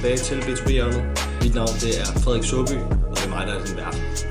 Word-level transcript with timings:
tilbage 0.00 0.18
til 0.18 0.40
B2B 0.40 0.70
hjørnet. 0.70 1.02
Mit 1.42 1.54
navn 1.54 1.68
det 1.68 2.00
er 2.00 2.04
Frederik 2.04 2.44
Søby, 2.44 2.78
og 3.10 3.16
det 3.16 3.24
er 3.24 3.28
mig, 3.28 3.46
der 3.46 3.54
er 3.54 3.64
din 3.64 3.76
vært. 3.76 4.26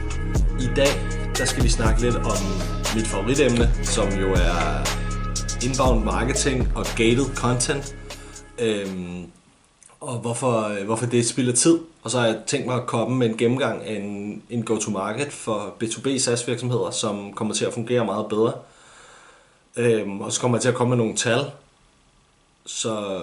I 0.59 0.67
dag 0.75 0.93
der 1.37 1.45
skal 1.45 1.63
vi 1.63 1.69
snakke 1.69 2.01
lidt 2.01 2.15
om 2.15 2.41
mit 2.95 3.07
favoritemne, 3.07 3.71
som 3.83 4.07
jo 4.09 4.33
er 4.33 4.83
inbound 5.65 6.03
marketing 6.03 6.71
og 6.75 6.85
gated 6.97 7.35
content. 7.35 7.95
Øhm, 8.59 9.31
og 9.99 10.17
hvorfor, 10.17 10.83
hvorfor 10.85 11.05
det 11.05 11.27
spilder 11.27 11.53
tid. 11.53 11.79
Og 12.03 12.11
så 12.11 12.19
har 12.19 12.25
jeg 12.25 12.37
tænkt 12.47 12.67
mig 12.67 12.75
at 12.75 12.87
komme 12.87 13.17
med 13.17 13.29
en 13.29 13.37
gennemgang 13.37 13.83
af 13.83 13.93
en, 13.93 14.43
en 14.49 14.63
go-to-market 14.63 15.31
for 15.31 15.75
B2B 15.83 16.17
SaaS 16.17 16.47
virksomheder, 16.47 16.91
som 16.91 17.33
kommer 17.33 17.53
til 17.53 17.65
at 17.65 17.73
fungere 17.73 18.05
meget 18.05 18.25
bedre. 18.29 18.53
Øhm, 19.75 20.21
og 20.21 20.31
så 20.31 20.41
kommer 20.41 20.57
jeg 20.57 20.61
til 20.61 20.69
at 20.69 20.75
komme 20.75 20.89
med 20.89 20.97
nogle 20.97 21.15
tal, 21.15 21.51
så 22.65 23.17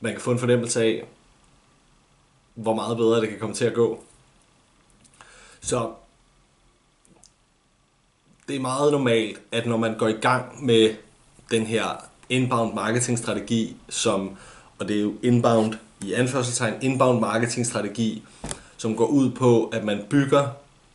man 0.00 0.12
kan 0.12 0.20
få 0.20 0.30
en 0.30 0.38
fornemmelse 0.38 0.82
af, 0.82 1.04
hvor 2.62 2.74
meget 2.74 2.96
bedre 2.96 3.20
det 3.20 3.28
kan 3.28 3.38
komme 3.38 3.54
til 3.54 3.64
at 3.64 3.74
gå. 3.74 4.04
Så 5.60 5.90
det 8.48 8.56
er 8.56 8.60
meget 8.60 8.92
normalt, 8.92 9.40
at 9.52 9.66
når 9.66 9.76
man 9.76 9.98
går 9.98 10.08
i 10.08 10.12
gang 10.20 10.64
med 10.64 10.94
den 11.50 11.66
her 11.66 12.04
inbound 12.28 12.74
marketing 12.74 13.18
strategi, 13.18 13.76
som, 13.88 14.36
og 14.78 14.88
det 14.88 14.96
er 14.96 15.00
jo 15.00 15.14
inbound 15.22 15.74
i 16.02 16.12
anførselstegn, 16.12 16.74
inbound 16.82 17.20
marketing 17.20 17.66
strategi, 17.66 18.22
som 18.76 18.96
går 18.96 19.06
ud 19.06 19.30
på, 19.30 19.64
at 19.64 19.84
man 19.84 20.04
bygger 20.10 20.40
et 20.40 20.48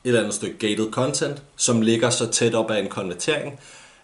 eller 0.04 0.20
andet 0.20 0.34
stykke 0.34 0.58
gated 0.58 0.92
content, 0.92 1.44
som 1.56 1.82
ligger 1.82 2.10
så 2.10 2.32
tæt 2.32 2.56
op 2.56 2.72
af 2.72 2.80
en 2.80 2.90
konvertering, 2.90 3.60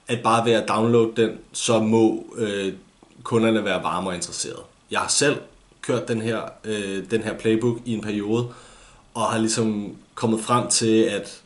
at 0.08 0.20
bare 0.24 0.46
ved 0.46 0.52
at 0.54 0.68
downloade 0.68 1.12
den, 1.16 1.38
så 1.52 1.80
må 1.80 2.26
øh, 2.36 2.74
kunderne 3.24 3.66
være 3.66 3.84
varme 3.84 4.10
og 4.10 4.16
interesserede. 4.16 4.62
Jeg 4.92 5.00
har 5.00 5.08
selv 5.08 5.38
kørt 5.82 6.08
den 6.08 6.22
her, 6.22 6.42
øh, 6.64 7.12
den 7.12 7.22
her 7.22 7.38
playbook 7.38 7.78
i 7.86 7.94
en 7.94 8.02
periode, 8.02 8.48
og 9.14 9.22
har 9.22 9.38
ligesom 9.38 9.96
kommet 10.16 10.44
frem 10.44 10.70
til, 10.70 11.04
at 11.04 11.42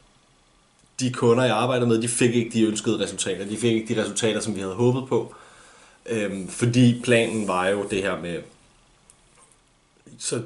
de 1.00 1.14
kunder, 1.14 1.44
jeg 1.44 1.56
arbejder 1.56 1.88
med, 1.88 2.02
de 2.02 2.08
fik 2.08 2.36
ikke 2.36 2.50
de 2.50 2.64
ønskede 2.64 3.04
resultater. 3.04 3.46
De 3.46 3.58
fik 3.58 3.74
ikke 3.74 3.96
de 3.96 4.02
resultater, 4.02 4.40
som 4.40 4.56
vi 4.56 4.60
havde 4.60 4.74
håbet 4.74 5.08
på. 5.10 5.36
Øhm, 6.10 6.48
fordi 6.48 7.02
planen 7.04 7.48
var 7.48 7.68
jo 7.68 7.86
det 7.90 8.02
her 8.02 8.22
med, 8.22 8.42
så 10.20 10.42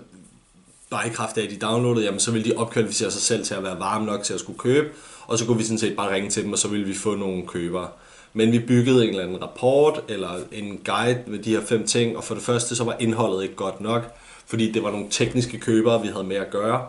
bare 0.90 1.08
i 1.08 1.10
kraft 1.10 1.38
af, 1.38 1.44
at 1.44 1.50
de 1.50 1.58
downloadede, 1.58 2.06
jamen 2.06 2.20
så 2.20 2.32
ville 2.32 2.52
de 2.52 2.58
opkvalificere 2.58 3.12
sig 3.12 3.22
selv 3.22 3.46
til 3.46 3.54
at 3.54 3.64
være 3.64 3.80
varme 3.80 4.06
nok 4.06 4.24
til 4.24 4.34
at 4.34 4.40
skulle 4.40 4.60
købe, 4.60 4.90
og 5.28 5.40
så 5.40 5.46
kunne 5.46 5.58
vi 5.58 5.64
sådan 5.64 5.78
set 5.78 5.96
bare 5.96 6.14
ringe 6.14 6.30
til 6.30 6.44
dem, 6.44 6.52
og 6.52 6.60
så 6.60 6.68
ville 6.68 6.86
vi 6.86 6.94
få 6.94 7.16
nogle 7.16 7.48
købere. 7.48 7.90
Men 8.34 8.52
vi 8.52 8.60
byggede 8.60 9.04
en 9.04 9.10
eller 9.10 9.24
anden 9.24 9.42
rapport, 9.42 10.04
eller 10.08 10.30
en 10.52 10.82
guide 10.86 11.24
med 11.28 11.40
de 11.40 11.56
her 11.56 11.66
fem 11.66 11.88
ting, 11.88 12.18
og 12.18 12.24
for 12.24 12.34
det 12.34 12.44
første 12.44 12.76
så 12.76 12.84
var 12.84 12.96
indholdet 13.00 13.44
ikke 13.44 13.56
godt 13.56 13.82
nok, 13.82 14.16
fordi 14.46 14.72
det 14.72 14.84
var 14.84 14.92
nogle 14.92 15.08
tekniske 15.10 15.60
købere, 15.60 16.02
vi 16.02 16.08
havde 16.08 16.24
med 16.24 16.36
at 16.36 16.50
gøre. 16.50 16.88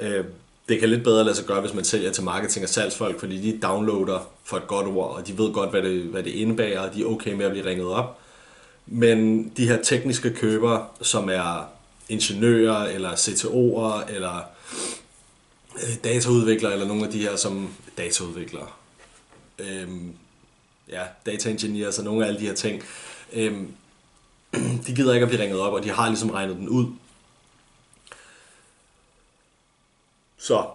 Øh, 0.00 0.24
det 0.68 0.80
kan 0.80 0.88
lidt 0.88 1.04
bedre 1.04 1.24
lade 1.24 1.36
sig 1.36 1.44
gøre, 1.44 1.60
hvis 1.60 1.74
man 1.74 1.84
sælger 1.84 2.12
til 2.12 2.24
marketing 2.24 2.64
og 2.64 2.68
salgsfolk, 2.68 3.20
fordi 3.20 3.52
de 3.52 3.58
downloader 3.58 4.28
for 4.44 4.56
et 4.56 4.66
godt 4.66 4.86
ord, 4.86 5.16
og 5.16 5.26
de 5.26 5.38
ved 5.38 5.52
godt, 5.52 5.70
hvad 5.70 5.82
det, 5.82 6.02
hvad 6.02 6.22
det 6.22 6.30
indebærer, 6.30 6.80
og 6.80 6.94
de 6.94 7.02
er 7.02 7.06
okay 7.06 7.32
med 7.32 7.44
at 7.44 7.50
blive 7.50 7.66
ringet 7.66 7.86
op. 7.86 8.18
Men 8.86 9.48
de 9.56 9.68
her 9.68 9.82
tekniske 9.82 10.30
købere, 10.30 10.86
som 11.02 11.28
er 11.28 11.68
ingeniører, 12.08 12.84
eller 12.84 13.10
CTO'er, 13.10 14.12
eller 14.14 14.40
øh, 15.74 15.94
dataudviklere, 16.04 16.72
eller 16.72 16.86
nogle 16.86 17.04
af 17.04 17.12
de 17.12 17.22
her 17.22 17.36
som 17.36 17.68
dataudviklere, 17.98 18.66
øhm, 19.58 20.12
ja, 20.92 21.02
data 21.26 21.50
engineers 21.50 21.98
og 21.98 22.04
nogle 22.04 22.24
af 22.24 22.28
alle 22.28 22.40
de 22.40 22.46
her 22.46 22.54
ting, 22.54 22.82
øhm, 23.32 23.72
de 24.86 24.94
gider 24.94 25.14
ikke 25.14 25.24
at 25.24 25.28
blive 25.28 25.42
ringet 25.42 25.60
op, 25.60 25.72
og 25.72 25.84
de 25.84 25.90
har 25.90 26.08
ligesom 26.08 26.30
regnet 26.30 26.56
den 26.56 26.68
ud. 26.68 26.86
Så, 30.38 30.66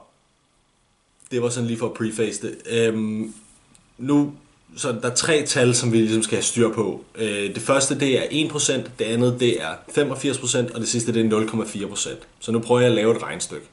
det 1.31 1.42
var 1.42 1.50
sådan 1.50 1.68
lige 1.68 1.80
for 1.80 1.88
at 1.88 1.94
preface 1.94 2.48
det. 2.48 2.58
Øhm, 2.66 3.34
nu, 3.98 4.34
så 4.75 4.92
der 4.92 5.09
er 5.09 5.16
tre 5.16 5.46
tal, 5.46 5.75
som 5.75 5.92
vi 5.92 5.98
ligesom 5.98 6.24
skal 6.24 6.36
have 6.36 6.44
styr 6.44 6.74
på. 6.74 7.06
Øh, 7.16 7.56
det 7.56 7.62
første, 7.62 8.00
det 8.00 8.20
er 8.20 8.50
1%, 8.50 8.90
det 9.00 9.06
andet, 9.06 9.40
det 9.40 9.62
er 9.62 9.75
85%, 9.75 10.74
og 10.74 10.80
det 10.80 10.88
sidste, 10.88 11.14
det 11.14 11.34
er 11.34 11.40
0,4%. 11.40 12.09
Så 12.40 12.52
nu 12.52 12.59
prøver 12.59 12.81
jeg 12.81 12.90
at 12.90 12.96
lave 12.96 13.16
et 13.16 13.24
regnstykke. 13.24 13.66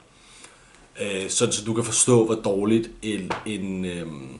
Øh, 1.00 1.30
sådan, 1.30 1.52
så 1.52 1.64
du 1.64 1.74
kan 1.74 1.84
forstå, 1.84 2.24
hvor 2.24 2.34
dårligt 2.34 2.90
en, 3.02 3.32
en 3.46 3.84
øhm, 3.84 4.38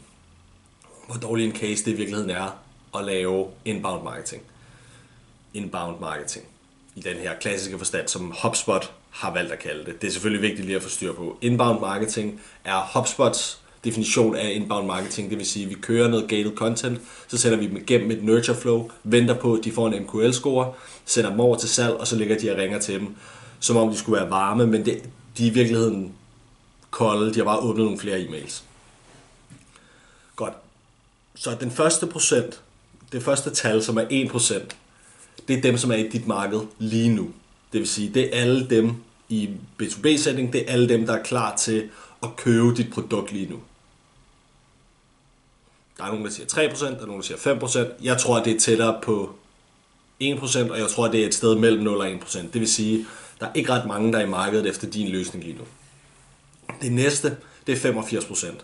hvor 1.12 1.28
dårlig 1.28 1.46
en 1.46 1.56
case 1.56 1.84
det 1.84 1.90
i 1.90 1.94
virkeligheden 1.94 2.30
er 2.30 2.58
at 2.96 3.04
lave 3.04 3.46
inbound 3.64 4.04
marketing. 4.04 4.42
Inbound 5.54 6.00
marketing. 6.00 6.44
I 6.94 7.00
den 7.00 7.16
her 7.16 7.38
klassiske 7.40 7.78
forstand, 7.78 8.08
som 8.08 8.34
HubSpot 8.42 8.92
har 9.10 9.32
valgt 9.32 9.52
at 9.52 9.58
kalde 9.58 9.84
det. 9.84 10.02
Det 10.02 10.08
er 10.08 10.12
selvfølgelig 10.12 10.42
vigtigt 10.42 10.66
lige 10.66 10.76
at 10.76 10.82
få 10.82 10.88
styr 10.88 11.12
på. 11.12 11.38
Inbound 11.40 11.80
marketing 11.80 12.40
er 12.64 12.90
HubSpots 12.94 13.62
definition 13.84 14.36
af 14.36 14.50
inbound 14.50 14.86
marketing, 14.86 15.30
det 15.30 15.38
vil 15.38 15.46
sige, 15.46 15.64
at 15.64 15.70
vi 15.70 15.74
kører 15.74 16.08
noget 16.08 16.28
gated 16.28 16.56
content, 16.56 17.00
så 17.28 17.38
sender 17.38 17.58
vi 17.58 17.66
dem 17.66 17.76
igennem 17.76 18.10
et 18.10 18.24
nurture 18.24 18.56
flow, 18.56 18.90
venter 19.04 19.34
på, 19.34 19.54
at 19.54 19.64
de 19.64 19.72
får 19.72 19.88
en 19.88 20.02
MQL-score, 20.02 20.72
sender 21.04 21.30
dem 21.30 21.40
over 21.40 21.56
til 21.56 21.68
salg, 21.68 21.94
og 21.94 22.06
så 22.06 22.16
ligger 22.16 22.38
de 22.38 22.50
og 22.50 22.58
ringer 22.58 22.78
til 22.78 23.00
dem, 23.00 23.16
som 23.60 23.76
om 23.76 23.90
de 23.90 23.98
skulle 23.98 24.20
være 24.20 24.30
varme, 24.30 24.66
men 24.66 24.84
det, 24.84 25.02
de 25.38 25.46
er 25.46 25.50
i 25.50 25.54
virkeligheden 25.54 26.12
kolde, 26.90 27.34
de 27.34 27.38
har 27.38 27.44
bare 27.44 27.58
åbnet 27.58 27.84
nogle 27.84 27.98
flere 27.98 28.20
e-mails. 28.20 28.62
Godt. 30.36 30.54
Så 31.42 31.56
den 31.60 31.70
første 31.70 32.06
procent, 32.06 32.62
det 33.12 33.22
første 33.22 33.50
tal, 33.50 33.82
som 33.82 33.96
er 33.96 34.04
1%, 34.04 34.74
det 35.48 35.58
er 35.58 35.62
dem, 35.62 35.78
som 35.78 35.92
er 35.92 35.96
i 35.96 36.08
dit 36.08 36.26
marked 36.26 36.60
lige 36.78 37.08
nu. 37.08 37.30
Det 37.72 37.80
vil 37.80 37.88
sige, 37.88 38.14
det 38.14 38.36
er 38.36 38.40
alle 38.40 38.68
dem 38.70 38.94
i 39.28 39.50
B2B-sætning, 39.82 40.52
det 40.52 40.60
er 40.60 40.72
alle 40.72 40.88
dem, 40.88 41.06
der 41.06 41.12
er 41.12 41.22
klar 41.22 41.56
til 41.56 41.90
at 42.22 42.28
købe 42.36 42.74
dit 42.76 42.92
produkt 42.92 43.32
lige 43.32 43.50
nu. 43.50 43.60
Der 45.98 46.04
er 46.04 46.08
nogen, 46.08 46.24
der 46.24 46.30
siger 46.30 46.46
3%, 46.46 46.84
der 46.84 47.00
er 47.00 47.06
nogen, 47.06 47.22
der 47.22 47.36
siger 47.36 47.86
5%. 47.88 47.92
Jeg 48.02 48.18
tror, 48.18 48.42
det 48.42 48.56
er 48.56 48.60
tættere 48.60 49.00
på 49.02 49.34
1%, 50.22 50.70
og 50.70 50.78
jeg 50.78 50.88
tror, 50.88 51.08
det 51.08 51.22
er 51.22 51.26
et 51.26 51.34
sted 51.34 51.54
mellem 51.54 51.82
0 51.82 51.98
og 51.98 52.12
1%. 52.12 52.38
Det 52.38 52.60
vil 52.60 52.68
sige, 52.68 53.06
der 53.40 53.46
er 53.46 53.52
ikke 53.54 53.72
ret 53.72 53.86
mange, 53.86 54.12
der 54.12 54.18
er 54.18 54.26
i 54.26 54.28
markedet 54.28 54.66
efter 54.66 54.90
din 54.90 55.08
løsning 55.08 55.44
lige 55.44 55.58
nu. 55.58 55.64
Det 56.82 56.92
næste, 56.92 57.36
det 57.66 57.84
er 57.84 57.92
85%. 57.92 58.62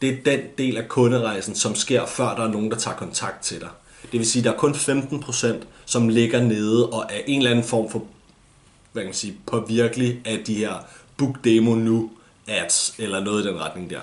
Det 0.00 0.08
er 0.08 0.16
den 0.24 0.40
del 0.58 0.76
af 0.76 0.88
kunderejsen, 0.88 1.54
som 1.54 1.74
sker, 1.74 2.06
før 2.06 2.34
der 2.34 2.42
er 2.42 2.48
nogen, 2.48 2.70
der 2.70 2.76
tager 2.76 2.96
kontakt 2.96 3.42
til 3.42 3.60
dig. 3.60 3.68
Det 4.12 4.20
vil 4.20 4.26
sige, 4.26 4.44
der 4.44 4.52
er 4.52 4.56
kun 4.56 4.72
15%, 4.72 5.46
som 5.86 6.08
ligger 6.08 6.42
nede 6.42 6.90
og 6.90 7.06
er 7.10 7.20
en 7.26 7.38
eller 7.38 7.50
anden 7.50 7.64
form 7.64 7.90
for 7.90 8.04
hvad 8.92 9.02
kan 9.02 9.08
man 9.08 9.14
sige, 9.14 9.36
påvirkelig 9.46 10.20
af 10.24 10.38
de 10.46 10.54
her 10.54 10.74
book 11.16 11.44
demo 11.44 11.74
nu 11.74 12.10
ads, 12.46 12.94
eller 12.98 13.20
noget 13.20 13.44
i 13.44 13.48
den 13.48 13.60
retning 13.60 13.90
der. 13.90 14.00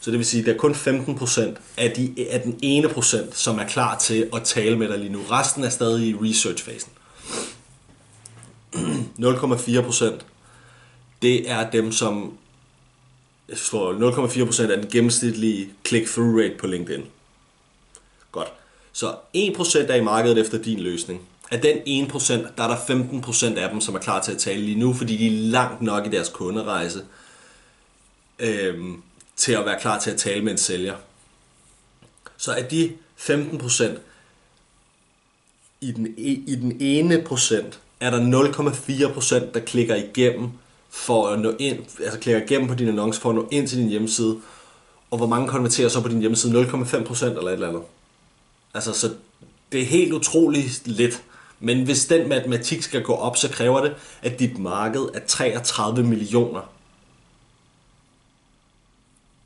Så 0.00 0.10
det 0.10 0.18
vil 0.18 0.26
sige, 0.26 0.40
at 0.40 0.46
der 0.46 0.54
er 0.54 0.58
kun 0.58 0.72
15% 0.72 1.40
af, 1.76 1.90
de, 1.90 2.14
af 2.30 2.40
den 2.40 2.58
ene 2.62 2.88
procent, 2.88 3.36
som 3.36 3.58
er 3.58 3.64
klar 3.64 3.98
til 3.98 4.28
at 4.34 4.42
tale 4.42 4.78
med 4.78 4.88
dig 4.88 4.98
lige 4.98 5.12
nu. 5.12 5.20
Resten 5.30 5.64
er 5.64 5.68
stadig 5.68 6.08
i 6.08 6.14
research-fasen. 6.14 6.90
0,4% 9.18 10.22
det 11.22 11.50
er 11.50 11.70
dem, 11.70 11.92
som 11.92 12.32
jeg 13.48 13.58
tror 13.58 13.92
0,4% 13.92 14.62
er 14.62 14.76
den 14.76 14.90
gennemsnitlige 14.90 15.68
click-through 15.88 16.38
rate 16.38 16.54
på 16.58 16.66
LinkedIn. 16.66 17.04
Godt. 18.32 18.52
Så 18.92 19.14
1% 19.36 19.78
er 19.78 19.94
i 19.94 20.00
markedet 20.00 20.38
efter 20.38 20.62
din 20.62 20.80
løsning. 20.80 21.28
Af 21.50 21.60
den 21.60 22.08
1%, 22.10 22.32
der 22.32 22.64
er 22.64 22.68
der 22.68 22.76
15% 23.56 23.58
af 23.58 23.70
dem, 23.70 23.80
som 23.80 23.94
er 23.94 23.98
klar 23.98 24.22
til 24.22 24.32
at 24.32 24.38
tale 24.38 24.60
lige 24.60 24.78
nu, 24.78 24.92
fordi 24.92 25.16
de 25.16 25.26
er 25.26 25.50
langt 25.50 25.82
nok 25.82 26.06
i 26.06 26.10
deres 26.10 26.28
kunderejse 26.28 27.04
øhm, 28.38 29.02
til 29.36 29.52
at 29.52 29.66
være 29.66 29.80
klar 29.80 29.98
til 30.00 30.10
at 30.10 30.16
tale 30.16 30.44
med 30.44 30.52
en 30.52 30.58
sælger. 30.58 30.94
Så 32.36 32.52
af 32.52 32.64
de 32.64 32.92
15% 33.18 33.84
i 35.80 35.92
den, 35.92 36.06
e, 36.06 36.30
i 36.46 36.56
den 36.60 36.76
ene 36.80 37.22
procent, 37.22 37.80
er 38.00 38.10
der 38.10 38.20
0,4%, 39.42 39.52
der 39.54 39.60
klikker 39.60 39.94
igennem 39.94 40.50
for 40.90 41.28
at 41.28 41.38
nå 41.38 41.54
ind, 41.58 41.78
altså 42.00 42.18
klikker 42.18 42.42
igennem 42.42 42.68
på 42.68 42.74
din 42.74 42.88
annonce 42.88 43.20
for 43.20 43.28
at 43.28 43.34
nå 43.34 43.48
ind 43.50 43.68
til 43.68 43.78
din 43.78 43.88
hjemmeside. 43.88 44.40
Og 45.10 45.18
hvor 45.18 45.26
mange 45.26 45.48
konverterer 45.48 45.88
så 45.88 46.00
på 46.00 46.08
din 46.08 46.20
hjemmeside? 46.20 46.62
0,5% 46.62 47.24
eller 47.24 47.40
et 47.42 47.52
eller 47.52 47.68
andet. 47.68 47.82
Altså, 48.74 48.92
så 48.92 49.14
det 49.72 49.82
er 49.82 49.86
helt 49.86 50.12
utroligt 50.12 50.82
lidt. 50.86 51.22
Men 51.60 51.84
hvis 51.84 52.06
den 52.06 52.28
matematik 52.28 52.82
skal 52.82 53.02
gå 53.02 53.14
op, 53.14 53.36
så 53.36 53.48
kræver 53.48 53.80
det, 53.80 53.94
at 54.22 54.38
dit 54.38 54.58
marked 54.58 55.00
er 55.14 55.20
33 55.26 56.02
millioner 56.02 56.60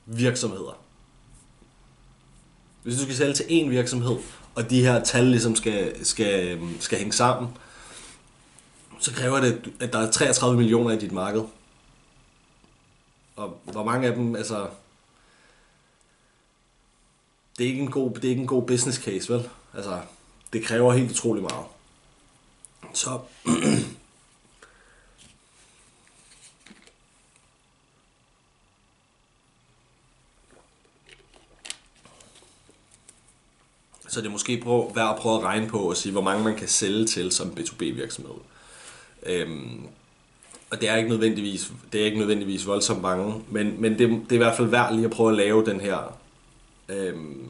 virksomheder. 0.06 0.78
Hvis 2.82 2.96
du 2.96 3.02
skal 3.02 3.14
sælge 3.14 3.34
til 3.34 3.44
én 3.44 3.68
virksomhed, 3.68 4.16
og 4.54 4.70
de 4.70 4.80
her 4.80 5.04
tal 5.04 5.24
ligesom 5.24 5.56
skal, 5.56 6.06
skal, 6.06 6.58
skal 6.80 6.98
hænge 6.98 7.12
sammen, 7.12 7.48
så 9.00 9.12
kræver 9.12 9.40
det, 9.40 9.72
at 9.80 9.92
der 9.92 9.98
er 9.98 10.10
33 10.10 10.56
millioner 10.56 10.90
i 10.90 10.98
dit 10.98 11.12
marked. 11.12 11.42
Og 13.36 13.60
hvor 13.64 13.84
mange 13.84 14.08
af 14.08 14.14
dem, 14.14 14.36
altså... 14.36 14.68
Det 17.58 17.66
er 17.66 17.70
ikke 17.70 17.82
en 17.82 17.90
god, 17.90 18.10
det 18.14 18.24
er 18.24 18.28
ikke 18.28 18.40
en 18.40 18.46
god 18.46 18.66
business 18.66 18.98
case, 18.98 19.32
vel? 19.32 19.48
Altså, 19.74 20.00
det 20.52 20.64
kræver 20.64 20.92
helt 20.92 21.10
utrolig 21.10 21.42
meget. 21.42 21.66
Så... 22.94 23.20
Så 34.08 34.20
det 34.20 34.26
er 34.26 34.30
måske 34.30 34.60
prøv, 34.62 34.94
værd 34.94 35.14
at 35.14 35.20
prøve 35.20 35.38
at 35.38 35.44
regne 35.44 35.68
på 35.68 35.78
og 35.78 35.96
sige, 35.96 36.12
hvor 36.12 36.20
mange 36.20 36.44
man 36.44 36.56
kan 36.56 36.68
sælge 36.68 37.06
til 37.06 37.32
som 37.32 37.50
B2B-virksomhed. 37.50 38.34
Øhm, 39.26 39.86
og 40.70 40.80
det 40.80 40.88
er 40.88 40.96
ikke 40.96 41.10
nødvendigvis, 41.10 41.72
det 41.92 42.00
er 42.00 42.04
ikke 42.04 42.18
nødvendigvis 42.18 42.66
voldsomt 42.66 43.02
mange, 43.02 43.44
men, 43.50 43.80
men 43.80 43.98
det, 43.98 44.08
det 44.08 44.30
er 44.30 44.34
i 44.34 44.36
hvert 44.36 44.56
fald 44.56 44.68
værd 44.68 44.94
lige 44.94 45.04
at 45.04 45.10
prøve 45.10 45.30
at 45.30 45.36
lave 45.36 45.66
den 45.66 45.80
her 45.80 46.18
øhm, 46.88 47.48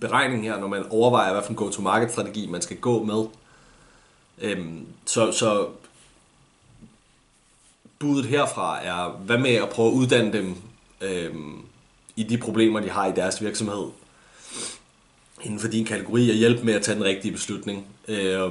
beregning 0.00 0.42
her, 0.42 0.60
når 0.60 0.68
man 0.68 0.84
overvejer, 0.90 1.32
hvad 1.32 1.42
for 1.42 1.50
en 1.50 1.56
go-to-market-strategi 1.56 2.46
man 2.46 2.62
skal 2.62 2.76
gå 2.76 3.04
med. 3.04 3.24
Øhm, 4.40 4.86
så, 5.04 5.32
så 5.32 5.68
budet 7.98 8.24
herfra 8.24 8.84
er, 8.84 9.08
hvad 9.10 9.38
med 9.38 9.54
at 9.54 9.68
prøve 9.68 9.88
at 9.88 9.94
uddanne 9.94 10.32
dem 10.32 10.56
øhm, 11.00 11.64
i 12.16 12.22
de 12.22 12.38
problemer, 12.38 12.80
de 12.80 12.90
har 12.90 13.06
i 13.06 13.12
deres 13.16 13.42
virksomhed, 13.42 13.86
inden 15.42 15.60
for 15.60 15.68
din 15.68 15.84
kategori, 15.84 16.30
og 16.30 16.36
hjælpe 16.36 16.64
med 16.64 16.74
at 16.74 16.82
tage 16.82 16.94
den 16.94 17.04
rigtige 17.04 17.32
beslutning. 17.32 17.86
Øh, 18.08 18.50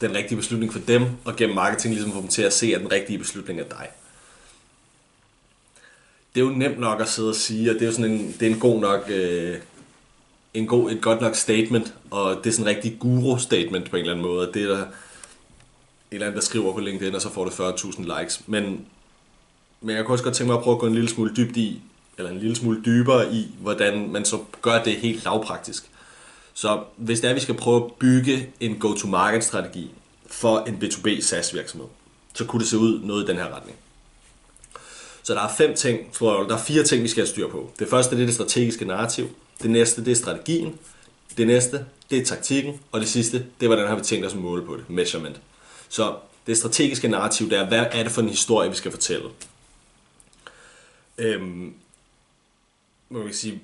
den 0.00 0.14
rigtige 0.14 0.36
beslutning 0.36 0.72
for 0.72 0.80
dem, 0.80 1.02
og 1.24 1.36
gennem 1.36 1.56
marketing 1.56 1.94
ligesom 1.94 2.12
få 2.12 2.20
dem 2.20 2.28
til 2.28 2.42
at 2.42 2.52
se, 2.52 2.74
at 2.74 2.80
den 2.80 2.92
rigtige 2.92 3.18
beslutning 3.18 3.60
er 3.60 3.64
dig. 3.64 3.88
Det 6.34 6.40
er 6.40 6.44
jo 6.44 6.50
nemt 6.50 6.78
nok 6.78 7.00
at 7.00 7.08
sidde 7.08 7.28
og 7.28 7.34
sige, 7.34 7.70
og 7.70 7.74
det 7.74 7.82
er 7.82 7.86
jo 7.86 7.92
sådan 7.92 8.10
en, 8.10 8.34
det 8.40 8.42
er 8.48 8.50
en 8.50 8.60
god 8.60 8.80
nok, 8.80 9.04
øh, 9.08 9.58
en 10.54 10.66
god, 10.66 10.90
et 10.90 11.00
godt 11.00 11.20
nok 11.20 11.34
statement, 11.34 11.94
og 12.10 12.36
det 12.44 12.46
er 12.46 12.52
sådan 12.52 12.64
en 12.64 12.76
rigtig 12.76 12.96
guru-statement 12.98 13.90
på 13.90 13.96
en 13.96 14.00
eller 14.00 14.12
anden 14.12 14.26
måde. 14.26 14.50
Det 14.54 14.62
er 14.62 14.68
der, 14.68 14.82
en 14.82 14.86
eller 16.10 16.26
anden, 16.26 16.40
der 16.40 16.44
skriver 16.44 16.72
på 16.72 16.80
LinkedIn, 16.80 17.14
og 17.14 17.22
så 17.22 17.32
får 17.32 17.44
det 17.44 17.52
40.000 17.52 18.20
likes. 18.20 18.42
Men, 18.46 18.86
men 19.80 19.96
jeg 19.96 20.04
kunne 20.04 20.14
også 20.14 20.24
godt 20.24 20.34
tænke 20.34 20.48
mig 20.48 20.56
at 20.58 20.62
prøve 20.62 20.74
at 20.74 20.80
gå 20.80 20.86
en 20.86 20.94
lille 20.94 21.08
smule 21.08 21.32
dybt 21.36 21.56
i, 21.56 21.82
eller 22.18 22.30
en 22.30 22.38
lille 22.38 22.56
smule 22.56 22.82
dybere 22.84 23.32
i, 23.34 23.48
hvordan 23.60 24.12
man 24.12 24.24
så 24.24 24.38
gør 24.62 24.82
det 24.82 24.96
helt 24.96 25.24
lavpraktisk. 25.24 25.89
Så 26.54 26.82
hvis 26.96 27.20
det 27.20 27.26
er, 27.26 27.30
at 27.30 27.36
vi 27.36 27.40
skal 27.40 27.54
prøve 27.54 27.84
at 27.84 27.92
bygge 27.92 28.52
en 28.60 28.78
go-to-market-strategi 28.78 29.90
for 30.26 30.58
en 30.58 30.74
B2B 30.74 31.20
SaaS 31.20 31.54
virksomhed, 31.54 31.88
så 32.34 32.44
kunne 32.44 32.60
det 32.60 32.68
se 32.68 32.78
ud 32.78 33.00
noget 33.00 33.24
i 33.24 33.26
den 33.26 33.36
her 33.36 33.56
retning. 33.56 33.78
Så 35.22 35.34
der 35.34 35.40
er 35.40 35.54
fem 35.58 35.74
ting, 35.74 36.12
tror 36.12 36.40
jeg, 36.40 36.48
der 36.48 36.54
er 36.54 36.62
fire 36.62 36.82
ting, 36.82 37.02
vi 37.02 37.08
skal 37.08 37.20
have 37.20 37.28
styr 37.28 37.48
på. 37.48 37.72
Det 37.78 37.88
første 37.88 38.16
det 38.16 38.22
er 38.22 38.26
det 38.26 38.34
strategiske 38.34 38.84
narrativ. 38.84 39.28
Det 39.62 39.70
næste 39.70 40.04
det 40.04 40.10
er 40.10 40.16
strategien. 40.16 40.78
Det 41.36 41.46
næste 41.46 41.86
det 42.10 42.18
er 42.18 42.24
taktikken. 42.24 42.80
Og 42.92 43.00
det 43.00 43.08
sidste 43.08 43.38
det 43.38 43.66
er, 43.66 43.66
hvordan 43.66 43.88
har 43.88 43.96
vi 43.96 44.02
tænkt 44.02 44.26
os 44.26 44.32
at 44.32 44.38
måle 44.38 44.66
på 44.66 44.76
det. 44.76 44.90
Measurement. 44.90 45.40
Så 45.88 46.16
det 46.46 46.58
strategiske 46.58 47.08
narrativ, 47.08 47.50
det 47.50 47.58
er, 47.58 47.68
hvad 47.68 47.86
er 47.92 48.02
det 48.02 48.12
for 48.12 48.22
en 48.22 48.28
historie, 48.28 48.70
vi 48.70 48.76
skal 48.76 48.90
fortælle? 48.90 49.28
Øhm, 51.18 51.74
man 53.08 53.22
kan 53.24 53.34
sige, 53.34 53.60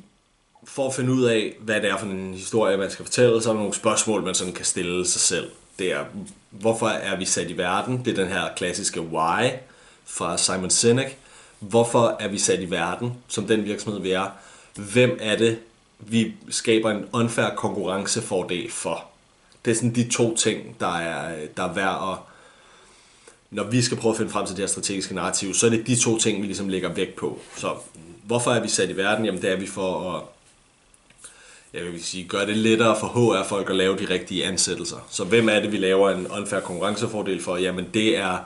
for 0.66 0.88
at 0.88 0.94
finde 0.94 1.12
ud 1.12 1.24
af, 1.24 1.54
hvad 1.60 1.80
det 1.80 1.90
er 1.90 1.96
for 1.96 2.06
en 2.06 2.34
historie, 2.34 2.76
man 2.76 2.90
skal 2.90 3.04
fortælle, 3.04 3.42
så 3.42 3.48
er 3.48 3.52
der 3.52 3.60
nogle 3.60 3.74
spørgsmål, 3.74 4.22
man 4.22 4.34
sådan 4.34 4.52
kan 4.52 4.64
stille 4.64 5.06
sig 5.06 5.20
selv. 5.20 5.50
Det 5.78 5.92
er, 5.92 6.04
hvorfor 6.50 6.88
er 6.88 7.16
vi 7.16 7.24
sat 7.24 7.50
i 7.50 7.56
verden? 7.56 8.04
Det 8.04 8.18
er 8.18 8.22
den 8.24 8.32
her 8.32 8.48
klassiske 8.56 9.00
why 9.00 9.50
fra 10.06 10.38
Simon 10.38 10.70
Sinek. 10.70 11.18
Hvorfor 11.58 12.16
er 12.20 12.28
vi 12.28 12.38
sat 12.38 12.60
i 12.60 12.70
verden 12.70 13.14
som 13.28 13.46
den 13.46 13.64
virksomhed, 13.64 14.00
vi 14.00 14.10
er? 14.10 14.30
Hvem 14.74 15.18
er 15.20 15.36
det, 15.36 15.58
vi 15.98 16.34
skaber 16.50 16.90
en 16.90 17.04
unfair 17.12 17.54
konkurrencefordel 17.56 18.70
for? 18.70 19.04
Det 19.64 19.70
er 19.70 19.74
sådan 19.74 19.94
de 19.94 20.08
to 20.08 20.36
ting, 20.36 20.76
der 20.80 20.96
er, 20.96 21.46
der 21.56 21.62
er 21.62 21.72
værd 21.72 22.12
at... 22.12 22.18
Når 23.50 23.64
vi 23.64 23.82
skal 23.82 23.96
prøve 23.96 24.12
at 24.12 24.16
finde 24.16 24.30
frem 24.30 24.46
til 24.46 24.56
det 24.56 24.62
her 24.62 24.68
strategiske 24.68 25.14
narrativ, 25.14 25.54
så 25.54 25.66
er 25.66 25.70
det 25.70 25.86
de 25.86 25.96
to 25.96 26.18
ting, 26.18 26.42
vi 26.42 26.46
ligesom 26.46 26.68
lægger 26.68 26.88
vægt 26.88 27.16
på. 27.16 27.38
Så 27.56 27.74
hvorfor 28.24 28.50
er 28.50 28.60
vi 28.60 28.68
sat 28.68 28.90
i 28.90 28.96
verden? 28.96 29.24
Jamen 29.24 29.42
det 29.42 29.50
er 29.50 29.56
vi 29.56 29.66
for 29.66 30.12
at 30.12 30.22
jeg 31.76 31.92
vil 31.92 32.04
sige, 32.04 32.24
gør 32.24 32.44
det 32.44 32.56
lettere 32.56 32.96
for 33.00 33.06
HR-folk 33.06 33.70
at 33.70 33.76
lave 33.76 33.98
de 33.98 34.10
rigtige 34.10 34.44
ansættelser. 34.44 35.06
Så 35.10 35.24
hvem 35.24 35.48
er 35.48 35.60
det, 35.60 35.72
vi 35.72 35.76
laver 35.76 36.10
en 36.10 36.26
unfair 36.26 36.60
konkurrencefordel 36.60 37.42
for? 37.42 37.56
Jamen 37.56 37.86
det 37.94 38.18
er, 38.18 38.38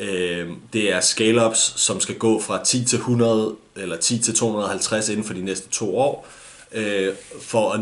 øh, 0.00 0.50
det 0.72 0.92
er 0.92 1.00
scale-ups, 1.00 1.80
som 1.80 2.00
skal 2.00 2.18
gå 2.18 2.40
fra 2.40 2.64
10 2.64 2.84
til 2.84 2.96
100 2.96 3.56
eller 3.76 3.96
10 3.96 4.18
til 4.18 4.34
250 4.34 5.08
inden 5.08 5.24
for 5.24 5.34
de 5.34 5.44
næste 5.44 5.68
to 5.68 5.98
år, 5.98 6.26
øh, 6.72 7.14
for, 7.40 7.70
at, 7.70 7.80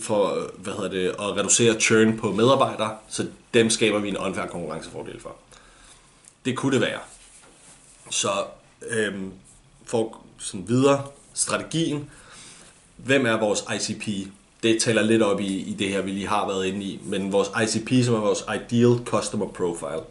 for 0.00 0.50
hvad 0.58 0.72
hedder 0.72 0.90
det, 0.90 1.08
at 1.08 1.36
reducere 1.36 1.80
churn 1.80 2.18
på 2.18 2.32
medarbejdere, 2.32 2.96
så 3.08 3.26
dem 3.54 3.70
skaber 3.70 3.98
vi 3.98 4.08
en 4.08 4.18
unfair 4.18 4.46
konkurrencefordel 4.46 5.20
for. 5.20 5.36
Det 6.44 6.56
kunne 6.56 6.72
det 6.72 6.80
være. 6.80 7.00
Så 8.10 8.30
øh, 8.88 9.14
for 9.84 10.20
sådan 10.38 10.68
videre, 10.68 11.06
strategien, 11.34 12.10
hvem 13.04 13.26
er 13.26 13.38
vores 13.38 13.64
ICP? 13.76 14.28
Det 14.62 14.82
taler 14.82 15.02
lidt 15.02 15.22
op 15.22 15.40
i, 15.40 15.60
i 15.60 15.74
det 15.78 15.88
her, 15.88 16.02
vi 16.02 16.10
lige 16.10 16.28
har 16.28 16.46
været 16.48 16.66
inde 16.66 16.84
i, 16.84 17.00
men 17.04 17.32
vores 17.32 17.48
ICP, 17.48 18.04
som 18.04 18.14
er 18.14 18.20
vores 18.20 18.44
Ideal 18.54 19.04
Customer 19.04 19.46
Profile, 19.46 20.02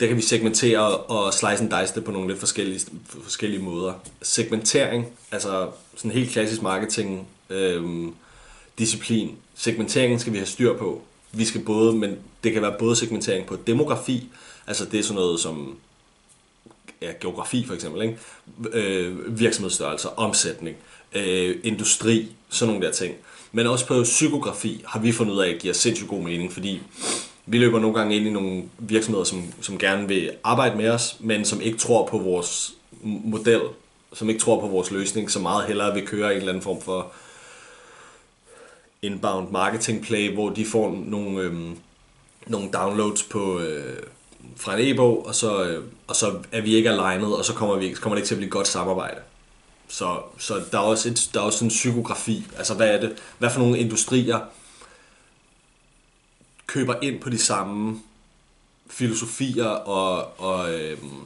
der 0.00 0.06
kan 0.06 0.16
vi 0.16 0.22
segmentere 0.22 0.96
og 0.96 1.34
slice 1.34 1.62
and 1.62 1.70
dice 1.70 1.94
det 1.94 2.04
på 2.04 2.10
nogle 2.10 2.28
lidt 2.28 2.38
forskellige, 2.38 2.80
forskellige 3.22 3.62
måder. 3.62 3.92
Segmentering, 4.22 5.06
altså 5.32 5.70
sådan 5.96 6.10
helt 6.10 6.30
klassisk 6.30 6.62
marketing 6.62 7.28
øhm, 7.50 8.14
disciplin. 8.78 9.36
Segmenteringen 9.54 10.18
skal 10.18 10.32
vi 10.32 10.38
have 10.38 10.46
styr 10.46 10.76
på. 10.76 11.02
Vi 11.32 11.44
skal 11.44 11.64
både, 11.64 11.92
men 11.92 12.16
det 12.44 12.52
kan 12.52 12.62
være 12.62 12.74
både 12.78 12.96
segmentering 12.96 13.46
på 13.46 13.56
demografi, 13.66 14.28
altså 14.66 14.84
det 14.84 15.00
er 15.00 15.02
sådan 15.02 15.14
noget 15.14 15.40
som 15.40 15.78
ja, 17.02 17.12
geografi 17.20 17.66
for 17.66 17.74
eksempel, 17.74 18.02
ikke? 18.02 18.18
Øh, 18.72 19.40
virksomhedsstørrelse, 19.40 20.08
omsætning, 20.08 20.76
øh, 20.76 20.93
Øh, 21.14 21.56
industri, 21.64 22.28
sådan 22.48 22.72
nogle 22.72 22.86
der 22.86 22.92
ting. 22.92 23.14
Men 23.52 23.66
også 23.66 23.86
på 23.86 24.02
psykografi 24.02 24.84
har 24.86 25.00
vi 25.00 25.12
fundet 25.12 25.34
ud 25.34 25.40
af, 25.40 25.46
at 25.46 25.52
det 25.52 25.62
giver 25.62 25.74
sindssygt 25.74 26.08
god 26.08 26.22
mening, 26.22 26.52
fordi 26.52 26.80
vi 27.46 27.58
løber 27.58 27.78
nogle 27.78 27.98
gange 27.98 28.16
ind 28.16 28.26
i 28.26 28.30
nogle 28.30 28.62
virksomheder, 28.78 29.24
som, 29.24 29.42
som 29.60 29.78
gerne 29.78 30.08
vil 30.08 30.30
arbejde 30.44 30.76
med 30.76 30.88
os, 30.88 31.16
men 31.20 31.44
som 31.44 31.60
ikke 31.60 31.78
tror 31.78 32.06
på 32.06 32.18
vores 32.18 32.74
model, 33.02 33.60
som 34.12 34.28
ikke 34.28 34.40
tror 34.40 34.60
på 34.60 34.66
vores 34.66 34.90
løsning, 34.90 35.30
så 35.30 35.38
meget 35.38 35.66
hellere 35.66 35.94
vil 35.94 36.06
køre 36.06 36.32
en 36.32 36.36
eller 36.36 36.48
anden 36.48 36.62
form 36.62 36.82
for 36.82 37.12
inbound 39.02 39.50
marketing 39.50 40.02
play, 40.02 40.34
hvor 40.34 40.50
de 40.50 40.66
får 40.66 41.04
nogle, 41.06 41.40
øhm, 41.40 41.76
nogle 42.46 42.70
downloads 42.72 43.22
på, 43.22 43.58
øh, 43.58 43.96
fra 44.56 44.78
en 44.78 44.88
e-bog, 44.88 45.26
og 45.26 45.34
så, 45.34 45.64
øh, 45.64 45.84
og 46.06 46.16
så 46.16 46.38
er 46.52 46.60
vi 46.60 46.74
ikke 46.74 46.90
alignet, 46.90 47.36
og 47.36 47.44
så 47.44 47.52
kommer, 47.52 47.76
vi, 47.76 47.92
kommer 47.92 48.14
det 48.14 48.20
ikke 48.20 48.28
til 48.28 48.34
at 48.34 48.38
blive 48.38 48.46
et 48.46 48.52
godt 48.52 48.68
samarbejde. 48.68 49.20
Så, 49.94 50.22
så 50.38 50.64
der, 50.72 50.78
er 50.78 50.82
også 50.82 51.08
et, 51.08 51.30
der 51.34 51.40
er 51.40 51.44
også 51.44 51.64
en 51.64 51.68
psykografi. 51.68 52.46
Altså, 52.56 52.74
hvad 52.74 52.88
er 52.88 53.00
det? 53.00 53.22
Hvad 53.38 53.50
for 53.50 53.60
nogle 53.60 53.78
industrier 53.78 54.40
køber 56.66 56.94
ind 57.02 57.20
på 57.20 57.30
de 57.30 57.38
samme 57.38 58.00
filosofier 58.86 59.66
og, 59.66 60.40
og 60.40 60.74
øhm, 60.74 61.24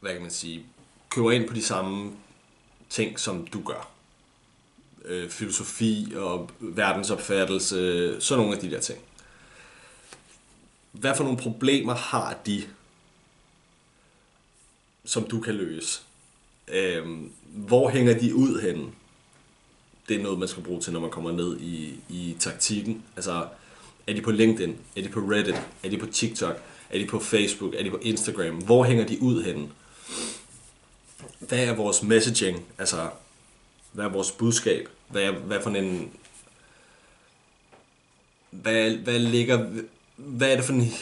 hvad 0.00 0.12
kan 0.12 0.22
man 0.22 0.30
sige, 0.30 0.66
køber 1.08 1.30
ind 1.30 1.48
på 1.48 1.54
de 1.54 1.62
samme 1.62 2.12
ting, 2.90 3.20
som 3.20 3.46
du 3.46 3.62
gør. 3.62 3.88
Øh, 5.04 5.30
filosofi 5.30 6.12
og 6.16 6.50
verdensopfattelse, 6.60 8.16
sådan 8.20 8.42
nogle 8.42 8.56
af 8.56 8.62
de 8.62 8.70
der 8.70 8.80
ting. 8.80 9.00
Hvad 10.92 11.16
for 11.16 11.24
nogle 11.24 11.38
problemer 11.38 11.94
har 11.94 12.36
de 12.46 12.64
som 15.04 15.24
du 15.24 15.40
kan 15.40 15.54
løse. 15.54 16.00
Øhm, 16.68 17.30
hvor 17.46 17.90
hænger 17.90 18.18
de 18.18 18.34
ud 18.34 18.60
henne? 18.60 18.86
Det 20.08 20.16
er 20.16 20.22
noget, 20.22 20.38
man 20.38 20.48
skal 20.48 20.62
bruge 20.62 20.80
til, 20.80 20.92
når 20.92 21.00
man 21.00 21.10
kommer 21.10 21.32
ned 21.32 21.60
i, 21.60 21.94
i 22.08 22.36
taktikken. 22.38 23.02
Altså, 23.16 23.46
er 24.06 24.12
de 24.12 24.20
på 24.20 24.30
LinkedIn? 24.30 24.76
Er 24.96 25.02
de 25.02 25.08
på 25.08 25.20
Reddit? 25.20 25.62
Er 25.84 25.88
de 25.88 25.98
på 25.98 26.06
TikTok? 26.06 26.62
Er 26.90 26.98
de 26.98 27.06
på 27.06 27.18
Facebook? 27.18 27.74
Er 27.74 27.82
de 27.82 27.90
på 27.90 27.98
Instagram? 28.02 28.54
Hvor 28.54 28.84
hænger 28.84 29.06
de 29.06 29.22
ud 29.22 29.42
henne? 29.42 29.68
Hvad 31.38 31.58
er 31.58 31.74
vores 31.74 32.02
messaging? 32.02 32.64
Altså, 32.78 33.10
hvad 33.92 34.04
er 34.04 34.08
vores 34.08 34.32
budskab? 34.32 34.88
Hvad 35.08 35.22
er, 35.22 35.32
hvad 35.32 35.60
for 35.62 35.70
en... 35.70 36.10
Hvad, 38.50 38.90
hvad 38.90 39.18
ligger... 39.18 39.66
Hvad 40.16 40.52
er 40.52 40.56
det 40.56 40.64
for 40.64 40.72
en 40.72 40.92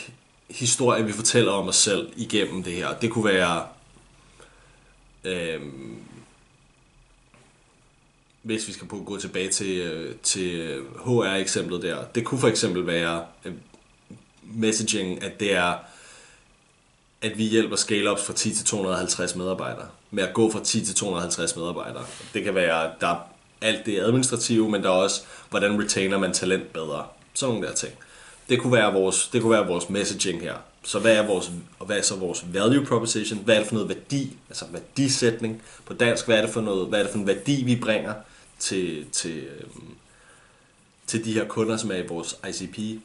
historie, 0.51 1.05
vi 1.07 1.13
fortæller 1.13 1.53
om 1.53 1.69
os 1.69 1.77
selv 1.77 2.13
igennem 2.17 2.63
det 2.63 2.73
her? 2.73 2.99
Det 2.99 3.11
kunne 3.11 3.25
være 3.25 3.67
Øhm, 5.25 5.99
hvis 8.43 8.69
vi 8.69 8.73
skal 8.73 8.89
på, 8.89 9.03
gå 9.07 9.19
tilbage 9.19 9.49
til, 9.49 9.79
øh, 9.79 10.15
til 10.23 10.55
øh, 10.55 10.85
HR-eksemplet 10.97 11.83
der, 11.83 12.05
det 12.05 12.25
kunne 12.25 12.41
for 12.41 12.49
eksempel 12.49 12.87
være 12.87 13.25
øh, 13.45 13.53
messaging, 14.43 15.23
at 15.23 15.41
det 15.41 15.55
er, 15.55 15.75
at 17.23 17.39
vi 17.39 17.45
hjælper 17.45 17.77
scale-ups 17.77 18.27
fra 18.27 18.33
10 18.33 18.55
til 18.55 18.67
250 18.67 19.37
medarbejdere, 19.37 19.89
med 20.11 20.25
at 20.25 20.35
gå 20.35 20.51
fra 20.51 20.65
10 20.65 20.85
til 20.85 20.95
250 20.95 21.57
medarbejdere. 21.57 22.05
Det 22.35 22.45
kan 22.45 22.55
være, 22.55 22.91
der 23.01 23.09
er 23.09 23.17
alt 23.61 23.87
det 23.87 23.99
administrative, 23.99 24.71
men 24.71 24.83
der 24.83 24.89
er 24.89 24.95
også, 24.95 25.23
hvordan 25.51 25.83
retainer 25.83 26.19
man 26.19 26.33
talent 26.33 26.73
bedre. 26.73 27.07
Sådan 27.35 27.55
nogle 27.55 27.69
der 27.69 27.75
ting. 27.75 27.93
Det 28.49 28.61
kunne 28.61 28.73
være 28.73 28.93
vores, 28.93 29.29
det 29.29 29.43
kunne 29.43 29.53
være 29.53 29.67
vores 29.67 29.89
messaging 29.91 30.41
her. 30.41 30.57
Så 30.85 30.99
hvad 30.99 31.17
er, 31.17 31.27
vores, 31.27 31.51
og 31.79 31.87
hvad 31.87 31.99
er 31.99 32.03
så 32.03 32.17
vores 32.17 32.45
value 32.53 32.87
proposition? 32.87 33.39
Hvad 33.45 33.55
er 33.55 33.59
det 33.59 33.69
for 33.69 33.75
noget 33.75 33.89
værdi, 33.89 34.37
altså 34.49 34.65
værdisætning 34.73 35.63
på 35.85 35.95
dansk? 35.95 36.27
Hvad 36.27 36.37
er 36.37 36.41
det 36.41 36.51
for, 36.51 36.61
noget, 36.61 36.89
hvad 36.89 36.99
er 36.99 37.03
det 37.03 37.13
for 37.13 37.19
en 37.19 37.27
værdi, 37.27 37.63
vi 37.65 37.77
bringer 37.77 38.15
til, 38.59 39.07
til, 39.13 39.39
øhm, 39.39 39.95
til 41.07 41.25
de 41.25 41.33
her 41.33 41.45
kunder, 41.45 41.77
som 41.77 41.91
er 41.91 41.97
i 41.97 42.07
vores 42.07 42.39
ICP? 42.49 43.03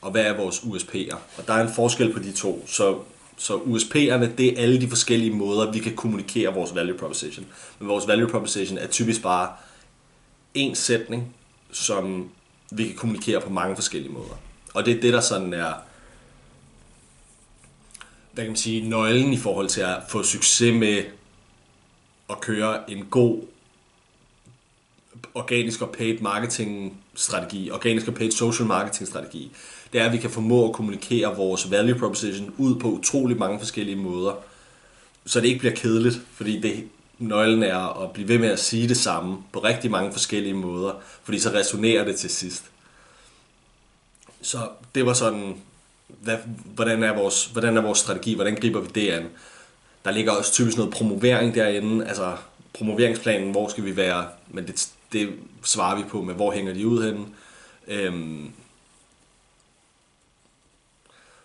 Og 0.00 0.10
hvad 0.10 0.22
er 0.22 0.36
vores 0.36 0.58
USP'er? 0.58 1.16
Og 1.38 1.46
der 1.46 1.54
er 1.54 1.66
en 1.66 1.74
forskel 1.74 2.12
på 2.12 2.18
de 2.18 2.32
to. 2.32 2.64
Så, 2.66 2.98
så 3.36 3.56
USP'erne, 3.56 4.36
det 4.38 4.58
er 4.58 4.62
alle 4.62 4.80
de 4.80 4.88
forskellige 4.88 5.32
måder, 5.32 5.72
vi 5.72 5.78
kan 5.78 5.96
kommunikere 5.96 6.54
vores 6.54 6.74
value 6.74 6.98
proposition. 6.98 7.46
Men 7.78 7.88
vores 7.88 8.08
value 8.08 8.28
proposition 8.28 8.78
er 8.78 8.86
typisk 8.86 9.22
bare 9.22 9.52
en 10.54 10.74
sætning, 10.74 11.34
som 11.72 12.30
vi 12.70 12.86
kan 12.86 12.96
kommunikere 12.96 13.40
på 13.40 13.50
mange 13.50 13.74
forskellige 13.74 14.12
måder. 14.12 14.40
Og 14.74 14.86
det 14.86 14.96
er 14.96 15.00
det, 15.00 15.12
der 15.12 15.20
sådan 15.20 15.54
er, 15.54 15.72
hvad 18.32 18.44
kan 18.44 18.50
man 18.50 18.56
sige, 18.56 18.88
nøglen 18.88 19.32
i 19.32 19.36
forhold 19.36 19.68
til 19.68 19.80
at 19.80 19.96
få 20.08 20.22
succes 20.22 20.74
med 20.74 21.02
at 22.30 22.40
køre 22.40 22.90
en 22.90 23.04
god 23.04 23.42
organisk 25.34 25.82
og 25.82 25.92
paid 25.92 26.18
marketing 26.18 26.96
strategi, 27.14 27.70
organisk 27.70 28.08
og 28.08 28.14
paid 28.14 28.30
social 28.30 28.66
marketing 28.66 29.08
strategi. 29.08 29.52
Det 29.92 30.00
er, 30.00 30.06
at 30.06 30.12
vi 30.12 30.18
kan 30.18 30.30
formå 30.30 30.68
at 30.68 30.74
kommunikere 30.74 31.36
vores 31.36 31.70
value 31.70 31.98
proposition 31.98 32.54
ud 32.58 32.80
på 32.80 32.88
utrolig 32.88 33.38
mange 33.38 33.58
forskellige 33.58 33.96
måder, 33.96 34.32
så 35.26 35.40
det 35.40 35.46
ikke 35.46 35.58
bliver 35.58 35.74
kedeligt, 35.74 36.20
fordi 36.34 36.60
det, 36.60 36.88
nøglen 37.18 37.62
er 37.62 38.02
at 38.02 38.12
blive 38.12 38.28
ved 38.28 38.38
med 38.38 38.48
at 38.48 38.58
sige 38.58 38.88
det 38.88 38.96
samme 38.96 39.38
på 39.52 39.58
rigtig 39.58 39.90
mange 39.90 40.12
forskellige 40.12 40.54
måder, 40.54 40.92
fordi 41.22 41.38
så 41.38 41.50
resonerer 41.50 42.04
det 42.04 42.16
til 42.16 42.30
sidst. 42.30 42.64
Så 44.42 44.68
det 44.94 45.06
var 45.06 45.12
sådan, 45.12 45.56
hvad, 46.20 46.36
hvordan, 46.64 47.02
er 47.02 47.12
vores, 47.12 47.44
hvordan 47.46 47.76
er 47.76 47.80
vores 47.80 47.98
strategi, 47.98 48.34
hvordan 48.34 48.56
griber 48.56 48.80
vi 48.80 48.88
det 48.94 49.10
an? 49.10 49.26
Der 50.04 50.10
ligger 50.10 50.32
også 50.32 50.52
typisk 50.52 50.76
noget 50.76 50.92
promovering 50.92 51.54
derinde, 51.54 52.06
altså 52.06 52.36
promoveringsplanen, 52.72 53.50
hvor 53.50 53.68
skal 53.68 53.84
vi 53.84 53.96
være, 53.96 54.26
men 54.48 54.66
det, 54.66 54.88
det 55.12 55.30
svarer 55.62 55.96
vi 55.96 56.02
på 56.08 56.22
med, 56.22 56.34
hvor 56.34 56.52
hænger 56.52 56.74
de 56.74 56.86
ud 56.86 57.04
henne. 57.04 57.26
Øhm, 57.88 58.50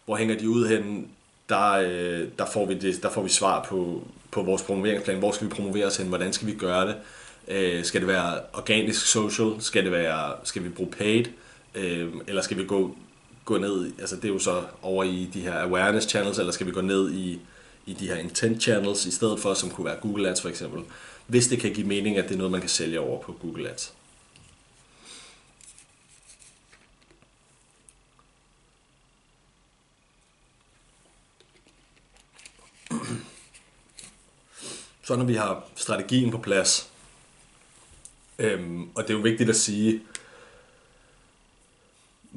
hvor 0.05 0.15
hænger 0.15 0.37
de 0.37 0.49
ud 0.49 0.67
henne, 0.67 1.03
der, 1.49 1.71
øh, 1.71 2.27
der, 2.39 2.45
får 2.45 2.65
vi 2.65 2.73
det, 2.73 3.03
der 3.03 3.09
får 3.09 3.21
vi 3.21 3.29
svar 3.29 3.65
på, 3.69 4.07
på 4.31 4.41
vores 4.41 4.61
promoveringsplan. 4.61 5.19
Hvor 5.19 5.31
skal 5.31 5.47
vi 5.47 5.53
promovere 5.53 5.85
os 5.85 5.97
hen? 5.97 6.07
Hvordan 6.07 6.33
skal 6.33 6.47
vi 6.47 6.53
gøre 6.53 6.87
det? 6.87 6.95
Øh, 7.47 7.83
skal 7.83 8.01
det 8.01 8.07
være 8.07 8.39
organisk 8.53 9.05
social? 9.05 9.61
Skal, 9.61 9.83
det 9.83 9.91
være, 9.91 10.35
skal 10.43 10.63
vi 10.63 10.69
bruge 10.69 10.91
paid? 10.91 11.25
Øh, 11.75 12.13
eller 12.27 12.41
skal 12.41 12.57
vi 12.57 12.65
gå, 12.65 12.95
gå 13.47 13.57
ned, 13.57 13.91
altså 13.99 14.15
det 14.15 14.25
er 14.25 14.29
jo 14.29 14.39
så 14.39 14.63
over 14.81 15.03
i 15.03 15.29
de 15.33 15.41
her 15.41 15.61
awareness 15.61 16.09
channels, 16.09 16.39
eller 16.39 16.51
skal 16.51 16.67
vi 16.67 16.71
gå 16.71 16.81
ned 16.81 17.13
i, 17.13 17.41
i 17.85 17.93
de 17.93 18.07
her 18.07 18.15
intent 18.15 18.61
channels 18.61 19.05
i 19.05 19.11
stedet 19.11 19.39
for, 19.39 19.53
som 19.53 19.69
kunne 19.69 19.85
være 19.85 19.99
Google 20.01 20.29
Ads 20.29 20.41
for 20.41 20.49
eksempel, 20.49 20.83
hvis 21.27 21.47
det 21.47 21.59
kan 21.59 21.73
give 21.73 21.87
mening, 21.87 22.17
at 22.17 22.23
det 22.23 22.33
er 22.33 22.37
noget, 22.37 22.51
man 22.51 22.61
kan 22.61 22.69
sælge 22.69 22.99
over 22.99 23.21
på 23.21 23.31
Google 23.31 23.69
Ads. 23.69 23.93
Så 35.03 35.15
når 35.15 35.25
vi 35.25 35.35
har 35.35 35.63
strategien 35.75 36.31
på 36.31 36.37
plads, 36.37 36.89
øhm, 38.39 38.89
og 38.95 39.03
det 39.03 39.09
er 39.09 39.13
jo 39.13 39.19
vigtigt 39.19 39.49
at 39.49 39.55
sige, 39.55 40.01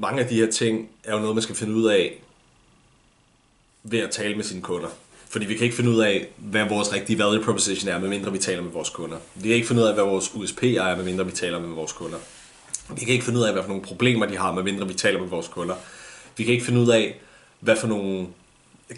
mange 0.01 0.23
af 0.23 0.29
de 0.29 0.35
her 0.35 0.51
ting 0.51 0.89
er 1.05 1.13
jo 1.13 1.19
noget, 1.19 1.35
man 1.35 1.43
skal 1.43 1.55
finde 1.55 1.75
ud 1.75 1.91
af 1.91 2.23
ved 3.83 3.99
at 3.99 4.11
tale 4.11 4.35
med 4.35 4.45
sine 4.45 4.63
kunder. 4.63 4.89
Fordi 5.29 5.47
vi 5.47 5.55
kan 5.55 5.65
ikke 5.65 5.77
finde 5.77 5.91
ud 5.91 6.01
af, 6.01 6.29
hvad 6.37 6.69
vores 6.69 6.93
rigtige 6.93 7.19
value 7.19 7.45
proposition 7.45 7.89
er, 7.89 7.99
medmindre 7.99 8.33
vi 8.33 8.39
taler 8.39 8.63
med 8.63 8.71
vores 8.71 8.91
kunder. 8.91 9.17
Vi 9.35 9.49
kan 9.49 9.57
ikke 9.57 9.69
finde 9.69 9.83
ud 9.83 9.87
af, 9.87 9.95
hvad 9.95 10.05
vores 10.05 10.35
USP 10.35 10.63
er, 10.63 10.97
medmindre 10.97 11.27
vi 11.27 11.33
taler 11.33 11.59
med 11.61 11.69
vores 11.69 11.93
kunder. 11.93 12.19
Vi 12.95 13.05
kan 13.05 13.09
ikke 13.09 13.25
finde 13.25 13.39
ud 13.39 13.45
af, 13.45 13.53
hvad 13.53 13.63
for 13.63 13.69
nogle 13.69 13.83
problemer 13.83 14.27
de 14.27 14.37
har, 14.37 14.53
medmindre 14.53 14.89
vi 14.89 14.95
taler 14.95 15.21
med 15.21 15.29
vores 15.29 15.49
kunder. 15.49 15.75
Vi 16.37 16.45
kan 16.45 16.55
ikke 16.55 16.65
finde 16.65 16.81
ud 16.81 16.89
af, 16.89 17.21
hvad 17.61 17.77
for 17.77 17.87
nogle 17.87 18.27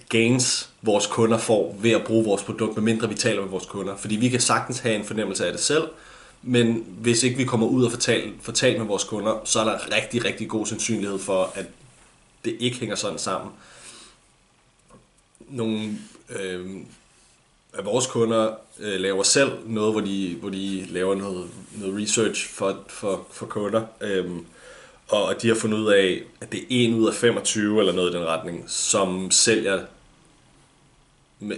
gains 0.08 0.70
vores 0.82 1.06
kunder 1.06 1.38
får 1.38 1.76
ved 1.80 1.90
at 1.90 2.04
bruge 2.04 2.24
vores 2.24 2.42
produkt, 2.42 2.76
medmindre 2.76 3.08
vi 3.08 3.14
taler 3.14 3.40
med 3.40 3.50
vores 3.50 3.66
kunder. 3.66 3.96
Fordi 3.96 4.16
vi 4.16 4.28
kan 4.28 4.40
sagtens 4.40 4.78
have 4.78 4.94
en 4.94 5.04
fornemmelse 5.04 5.46
af 5.46 5.52
det 5.52 5.60
selv, 5.60 5.84
men 6.42 6.84
hvis 6.88 7.22
ikke 7.22 7.36
vi 7.36 7.44
kommer 7.44 7.66
ud 7.66 7.84
og 7.84 7.90
fortæller 7.90 8.32
fortæl 8.40 8.78
med 8.78 8.86
vores 8.86 9.04
kunder, 9.04 9.40
så 9.44 9.60
er 9.60 9.64
der 9.64 9.96
rigtig, 9.96 10.24
rigtig 10.24 10.48
god 10.48 10.66
sandsynlighed 10.66 11.18
for, 11.18 11.52
at 11.54 11.66
det 12.44 12.56
ikke 12.60 12.78
hænger 12.78 12.96
sådan 12.96 13.18
sammen. 13.18 13.52
Nogle 15.48 15.98
øh, 16.30 16.76
af 17.72 17.84
vores 17.84 18.06
kunder 18.06 18.54
øh, 18.78 19.00
laver 19.00 19.22
selv 19.22 19.52
noget, 19.66 19.92
hvor 19.92 20.00
de, 20.00 20.36
hvor 20.40 20.50
de 20.50 20.86
laver 20.90 21.14
noget, 21.14 21.50
noget 21.72 22.02
research 22.02 22.48
for, 22.48 22.84
for, 22.88 23.26
for 23.30 23.46
kunder. 23.46 23.86
Øh, 24.00 24.30
og 25.08 25.42
de 25.42 25.48
har 25.48 25.54
fundet 25.54 25.78
ud 25.78 25.92
af, 25.92 26.22
at 26.40 26.52
det 26.52 26.60
er 26.60 26.66
1 26.70 26.94
ud 26.94 27.08
af 27.08 27.14
25 27.14 27.80
eller 27.80 27.92
noget 27.92 28.10
i 28.10 28.16
den 28.16 28.26
retning, 28.26 28.64
som 28.70 29.30
sælger 29.30 29.84
med, 31.40 31.56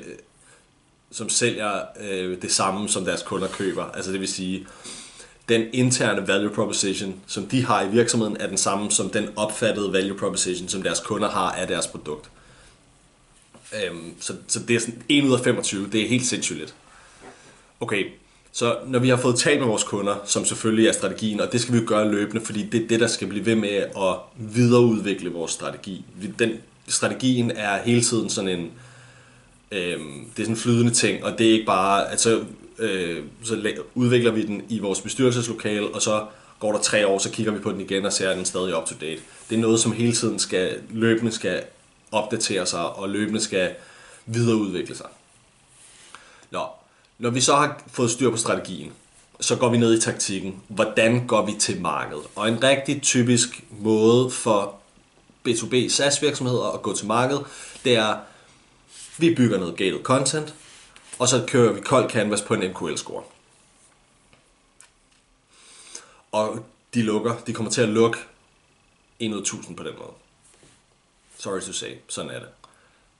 som 1.14 1.28
sælger 1.28 1.80
øh, 2.00 2.42
det 2.42 2.52
samme, 2.52 2.88
som 2.88 3.04
deres 3.04 3.22
kunder 3.22 3.48
køber. 3.48 3.84
Altså 3.84 4.12
det 4.12 4.20
vil 4.20 4.28
sige, 4.28 4.66
den 5.48 5.62
interne 5.72 6.28
value 6.28 6.54
proposition, 6.54 7.14
som 7.26 7.46
de 7.46 7.64
har 7.64 7.82
i 7.82 7.90
virksomheden, 7.90 8.36
er 8.40 8.46
den 8.46 8.58
samme 8.58 8.90
som 8.90 9.10
den 9.10 9.28
opfattede 9.36 9.92
value 9.92 10.18
proposition, 10.18 10.68
som 10.68 10.82
deres 10.82 11.00
kunder 11.00 11.30
har 11.30 11.52
af 11.52 11.66
deres 11.66 11.86
produkt. 11.86 12.30
Øhm, 13.84 14.14
så, 14.20 14.34
så 14.46 14.60
det 14.68 14.76
er 14.76 14.80
sådan 14.80 15.02
1 15.08 15.24
ud 15.24 15.32
af 15.32 15.40
25, 15.40 15.88
det 15.92 16.02
er 16.02 16.08
helt 16.08 16.26
sindssygt 16.26 16.58
lidt. 16.58 16.74
Okay, 17.80 18.04
så 18.52 18.76
når 18.86 18.98
vi 18.98 19.08
har 19.08 19.16
fået 19.16 19.38
talt 19.38 19.60
med 19.60 19.68
vores 19.68 19.84
kunder, 19.84 20.16
som 20.24 20.44
selvfølgelig 20.44 20.88
er 20.88 20.92
strategien, 20.92 21.40
og 21.40 21.52
det 21.52 21.60
skal 21.60 21.74
vi 21.74 21.78
jo 21.78 21.84
gøre 21.86 22.10
løbende, 22.10 22.44
fordi 22.44 22.62
det 22.66 22.82
er 22.82 22.88
det, 22.88 23.00
der 23.00 23.06
skal 23.06 23.28
blive 23.28 23.46
ved 23.46 23.54
med 23.54 23.68
at 23.78 24.16
videreudvikle 24.36 25.30
vores 25.30 25.52
strategi. 25.52 26.04
Den, 26.38 26.52
strategien 26.88 27.50
er 27.50 27.82
hele 27.82 28.02
tiden 28.02 28.30
sådan 28.30 28.50
en, 28.50 28.64
øh, 28.64 28.83
Øh, 29.72 29.98
det 30.00 30.38
er 30.38 30.42
sådan 30.42 30.50
en 30.50 30.56
flydende 30.56 30.92
ting, 30.92 31.24
og 31.24 31.38
det 31.38 31.48
er 31.48 31.52
ikke 31.52 31.66
bare, 31.66 32.12
at 32.12 32.20
så, 32.20 32.44
øh, 32.78 33.24
så 33.42 33.72
udvikler 33.94 34.30
vi 34.30 34.46
den 34.46 34.62
i 34.68 34.78
vores 34.78 35.00
bestyrelseslokale, 35.00 35.94
og 35.94 36.02
så 36.02 36.26
går 36.58 36.72
der 36.72 36.80
tre 36.80 37.06
år, 37.06 37.18
så 37.18 37.30
kigger 37.30 37.52
vi 37.52 37.58
på 37.58 37.72
den 37.72 37.80
igen 37.80 38.06
og 38.06 38.12
ser, 38.12 38.30
at 38.30 38.36
den 38.36 38.44
stadig 38.44 38.76
up 38.76 38.86
to 38.86 38.94
date. 39.00 39.20
Det 39.50 39.56
er 39.56 39.60
noget, 39.60 39.80
som 39.80 39.92
hele 39.92 40.12
tiden 40.12 40.38
skal, 40.38 40.80
løbende 40.90 41.32
skal 41.32 41.62
opdatere 42.12 42.66
sig, 42.66 42.86
og 42.86 43.08
løbende 43.08 43.40
skal 43.40 43.74
videreudvikle 44.26 44.96
sig. 44.96 45.06
Nå, 46.50 46.66
når 47.18 47.30
vi 47.30 47.40
så 47.40 47.54
har 47.54 47.82
fået 47.86 48.10
styr 48.10 48.30
på 48.30 48.36
strategien, 48.36 48.92
så 49.40 49.56
går 49.56 49.68
vi 49.68 49.78
ned 49.78 49.98
i 49.98 50.00
taktikken. 50.00 50.62
Hvordan 50.68 51.26
går 51.26 51.46
vi 51.46 51.52
til 51.58 51.80
markedet? 51.80 52.22
Og 52.36 52.48
en 52.48 52.62
rigtig 52.62 53.02
typisk 53.02 53.64
måde 53.70 54.30
for 54.30 54.74
B2B 55.48 55.88
SaaS 55.88 56.22
virksomheder 56.22 56.74
at 56.74 56.82
gå 56.82 56.96
til 56.96 57.06
markedet, 57.06 57.44
det 57.84 57.96
er, 57.96 58.16
vi 59.18 59.34
bygger 59.34 59.58
noget 59.58 59.76
gated 59.76 60.02
content, 60.02 60.54
og 61.18 61.28
så 61.28 61.44
kører 61.48 61.72
vi 61.72 61.80
kold 61.80 62.10
canvas 62.10 62.42
på 62.42 62.54
en 62.54 62.70
MQL-score. 62.70 63.22
Og 66.32 66.64
de 66.94 67.02
lukker, 67.02 67.36
de 67.46 67.52
kommer 67.52 67.72
til 67.72 67.82
at 67.82 67.88
lukke 67.88 68.18
1 69.18 69.32
ud 69.32 69.40
1000 69.40 69.76
på 69.76 69.82
den 69.82 69.94
måde. 69.98 70.12
Sorry 71.38 71.60
to 71.60 71.72
say, 71.72 71.94
sådan 72.08 72.30
er 72.30 72.38
det. 72.38 72.48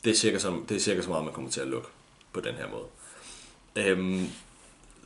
Det 0.05 0.11
er 0.11 0.15
cirka 0.15 0.39
så, 0.39 0.61
det 0.69 0.77
er 0.77 0.81
cirka 0.81 1.03
så 1.03 1.09
meget, 1.09 1.25
man 1.25 1.35
kommer 1.35 1.51
til 1.51 1.61
at 1.61 1.69
lukke 1.69 1.89
på 2.33 2.41
den 2.41 2.55
her 2.55 2.69
måde 2.69 2.87
øhm, 3.77 4.31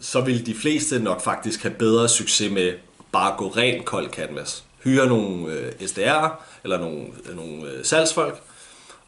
så 0.01 0.21
vil 0.21 0.47
de 0.47 0.55
fleste 0.55 0.99
nok 0.99 1.21
faktisk 1.21 1.63
have 1.63 1.75
bedre 1.75 2.09
succes 2.09 2.53
med 2.53 2.73
bare 3.13 3.33
at 3.33 3.39
gå 3.39 3.49
rent 3.49 3.85
kold 3.85 4.11
canvas. 4.11 4.65
Hyre 4.85 5.07
nogle 5.07 5.53
øh, 5.53 5.73
SDR'er 5.73 6.31
eller 6.65 6.79
nogle, 6.79 7.07
øh, 7.25 7.37
nogle 7.37 7.71
øh, 7.71 7.85
salgsfolk, 7.85 8.43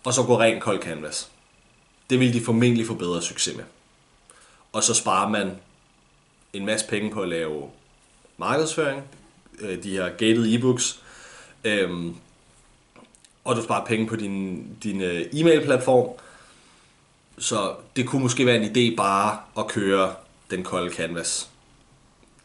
og 0.04 0.14
så 0.14 0.22
gå 0.22 0.40
rent 0.40 0.62
kold 0.62 0.82
canvas. 0.82 1.30
Det 2.10 2.20
vil 2.20 2.34
de 2.34 2.40
formentlig 2.40 2.86
få 2.86 2.94
bedre 2.94 3.22
succes 3.22 3.56
med. 3.56 3.64
Og 4.72 4.82
så 4.82 4.94
sparer 4.94 5.28
man 5.28 5.50
en 6.52 6.66
masse 6.66 6.86
penge 6.86 7.10
på 7.10 7.22
at 7.22 7.28
lave 7.28 7.70
markedsføring, 8.38 9.02
øh, 9.60 9.82
de 9.82 9.90
her 9.90 10.08
gated 10.08 10.54
e-books, 10.54 11.00
øhm, 11.64 12.14
og 13.44 13.56
du 13.56 13.62
sparer 13.62 13.84
penge 13.84 14.06
på 14.06 14.16
din, 14.16 14.66
din 14.82 15.00
øh, 15.00 15.26
e-mail-platform, 15.32 16.08
så 17.38 17.74
det 17.96 18.06
kunne 18.06 18.22
måske 18.22 18.46
være 18.46 18.56
en 18.56 18.70
idé 18.76 18.96
bare 18.96 19.38
at 19.58 19.68
køre 19.68 20.14
den 20.50 20.62
kolde 20.62 20.92
canvas 20.92 21.48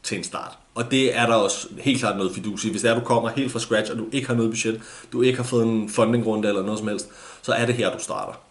til 0.03 0.17
en 0.17 0.24
start. 0.24 0.57
Og 0.75 0.91
det 0.91 1.17
er 1.17 1.25
der 1.25 1.36
også 1.36 1.67
helt 1.79 2.00
klart 2.00 2.17
noget 2.17 2.36
fidus 2.36 2.65
i. 2.65 2.69
Hvis 2.69 2.81
det 2.81 2.91
er, 2.91 3.00
du 3.00 3.05
kommer 3.05 3.29
helt 3.29 3.51
fra 3.51 3.60
scratch, 3.60 3.91
og 3.91 3.98
du 3.98 4.07
ikke 4.12 4.27
har 4.27 4.36
noget 4.36 4.51
budget, 4.51 4.81
du 5.12 5.22
ikke 5.22 5.38
har 5.38 5.43
fået 5.43 5.65
en 5.65 5.89
fundingrunde 5.89 6.48
eller 6.48 6.62
noget 6.62 6.79
som 6.79 6.88
helst, 6.88 7.10
så 7.41 7.53
er 7.53 7.65
det 7.65 7.75
her, 7.75 7.93
du 7.93 8.00
starter. 8.00 8.44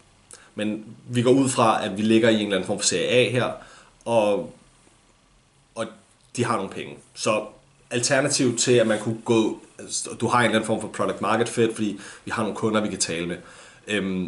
Men 0.55 0.95
vi 1.09 1.21
går 1.21 1.31
ud 1.31 1.49
fra, 1.49 1.85
at 1.85 1.97
vi 1.97 2.01
ligger 2.01 2.29
i 2.29 2.33
en 2.33 2.39
eller 2.41 2.55
anden 2.55 2.67
form 2.67 2.79
for 2.79 2.85
serie 2.85 3.07
A 3.07 3.31
her, 3.31 3.51
og, 4.05 4.53
og 5.75 5.85
de 6.35 6.45
har 6.45 6.55
nogle 6.55 6.69
penge. 6.69 6.95
Så 7.13 7.45
alternativ 7.91 8.57
til, 8.57 8.71
at 8.71 8.87
man 8.87 8.99
kunne 8.99 9.21
gå, 9.25 9.59
altså, 9.79 10.09
du 10.09 10.27
har 10.27 10.39
en 10.39 10.45
eller 10.45 10.55
anden 10.55 10.67
form 10.67 10.81
for 10.81 10.87
product 10.87 11.21
market 11.21 11.49
fit, 11.49 11.73
fordi 11.73 11.99
vi 12.25 12.31
har 12.31 12.43
nogle 12.43 12.57
kunder, 12.57 12.81
vi 12.81 12.89
kan 12.89 12.99
tale 12.99 13.27
med. 13.27 13.37
Øhm, 13.87 14.25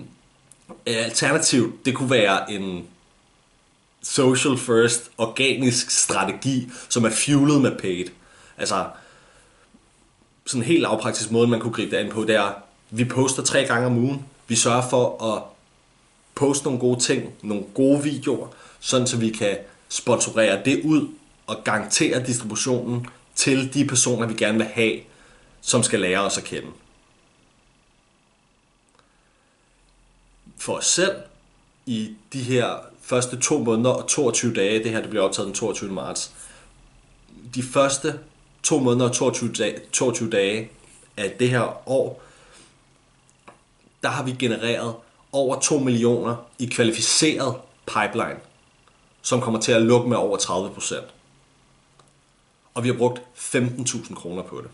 øh, 0.69 1.05
Alternativt, 1.05 1.85
det 1.85 1.95
kunne 1.95 2.09
være 2.09 2.51
en 2.51 2.87
social 4.03 4.57
first, 4.57 5.11
organisk 5.17 5.89
strategi, 5.89 6.71
som 6.89 7.05
er 7.05 7.09
fuelet 7.09 7.61
med 7.61 7.77
paid. 7.79 8.05
Altså, 8.57 8.85
sådan 10.45 10.61
en 10.61 10.67
helt 10.67 10.81
lavpraktisk 10.81 11.31
måde, 11.31 11.47
man 11.47 11.59
kunne 11.59 11.73
gribe 11.73 11.91
det 11.91 11.97
an 11.97 12.11
på, 12.11 12.23
det 12.23 12.35
er, 12.35 12.53
vi 12.89 13.05
poster 13.05 13.43
tre 13.43 13.65
gange 13.65 13.85
om 13.85 13.97
ugen. 13.97 14.25
Vi 14.47 14.55
sørger 14.55 14.89
for 14.89 15.33
at 15.33 15.43
poste 16.37 16.65
nogle 16.65 16.79
gode 16.79 16.99
ting, 16.99 17.33
nogle 17.43 17.63
gode 17.73 18.03
videoer, 18.03 18.47
sådan 18.79 19.07
så 19.07 19.17
vi 19.17 19.29
kan 19.29 19.57
sponsorere 19.89 20.61
det 20.65 20.81
ud 20.83 21.07
og 21.47 21.55
garantere 21.63 22.25
distributionen 22.25 23.07
til 23.35 23.73
de 23.73 23.87
personer, 23.87 24.27
vi 24.27 24.33
gerne 24.33 24.57
vil 24.57 24.67
have, 24.67 24.99
som 25.61 25.83
skal 25.83 25.99
lære 25.99 26.19
os 26.19 26.37
at 26.37 26.43
kende. 26.43 26.67
For 30.57 30.73
os 30.73 30.85
selv, 30.85 31.15
i 31.85 32.15
de 32.33 32.41
her 32.41 32.75
første 33.01 33.39
to 33.39 33.59
måneder 33.59 33.89
og 33.89 34.07
22 34.07 34.53
dage, 34.53 34.83
det 34.83 34.91
her 34.91 35.01
det 35.01 35.09
bliver 35.09 35.25
optaget 35.25 35.47
den 35.47 35.55
22. 35.55 35.91
marts, 35.91 36.31
de 37.55 37.63
første 37.63 38.19
to 38.63 38.79
måneder 38.79 39.09
og 39.09 39.15
22 39.15 39.53
dage, 39.53 39.79
22 39.93 40.29
dage 40.29 40.71
af 41.17 41.31
det 41.39 41.49
her 41.49 41.89
år, 41.89 42.23
der 44.03 44.09
har 44.09 44.23
vi 44.23 44.31
genereret 44.31 44.95
over 45.31 45.59
2 45.59 45.79
millioner 45.79 46.35
i 46.59 46.65
kvalificeret 46.65 47.55
pipeline, 47.85 48.39
som 49.21 49.41
kommer 49.41 49.59
til 49.59 49.71
at 49.71 49.81
lukke 49.81 50.09
med 50.09 50.17
over 50.17 50.37
30 50.37 50.69
procent. 50.73 51.05
Og 52.73 52.83
vi 52.83 52.89
har 52.89 52.95
brugt 52.97 53.21
15.000 53.35 54.15
kroner 54.15 54.43
på 54.43 54.61
det. 54.61 54.69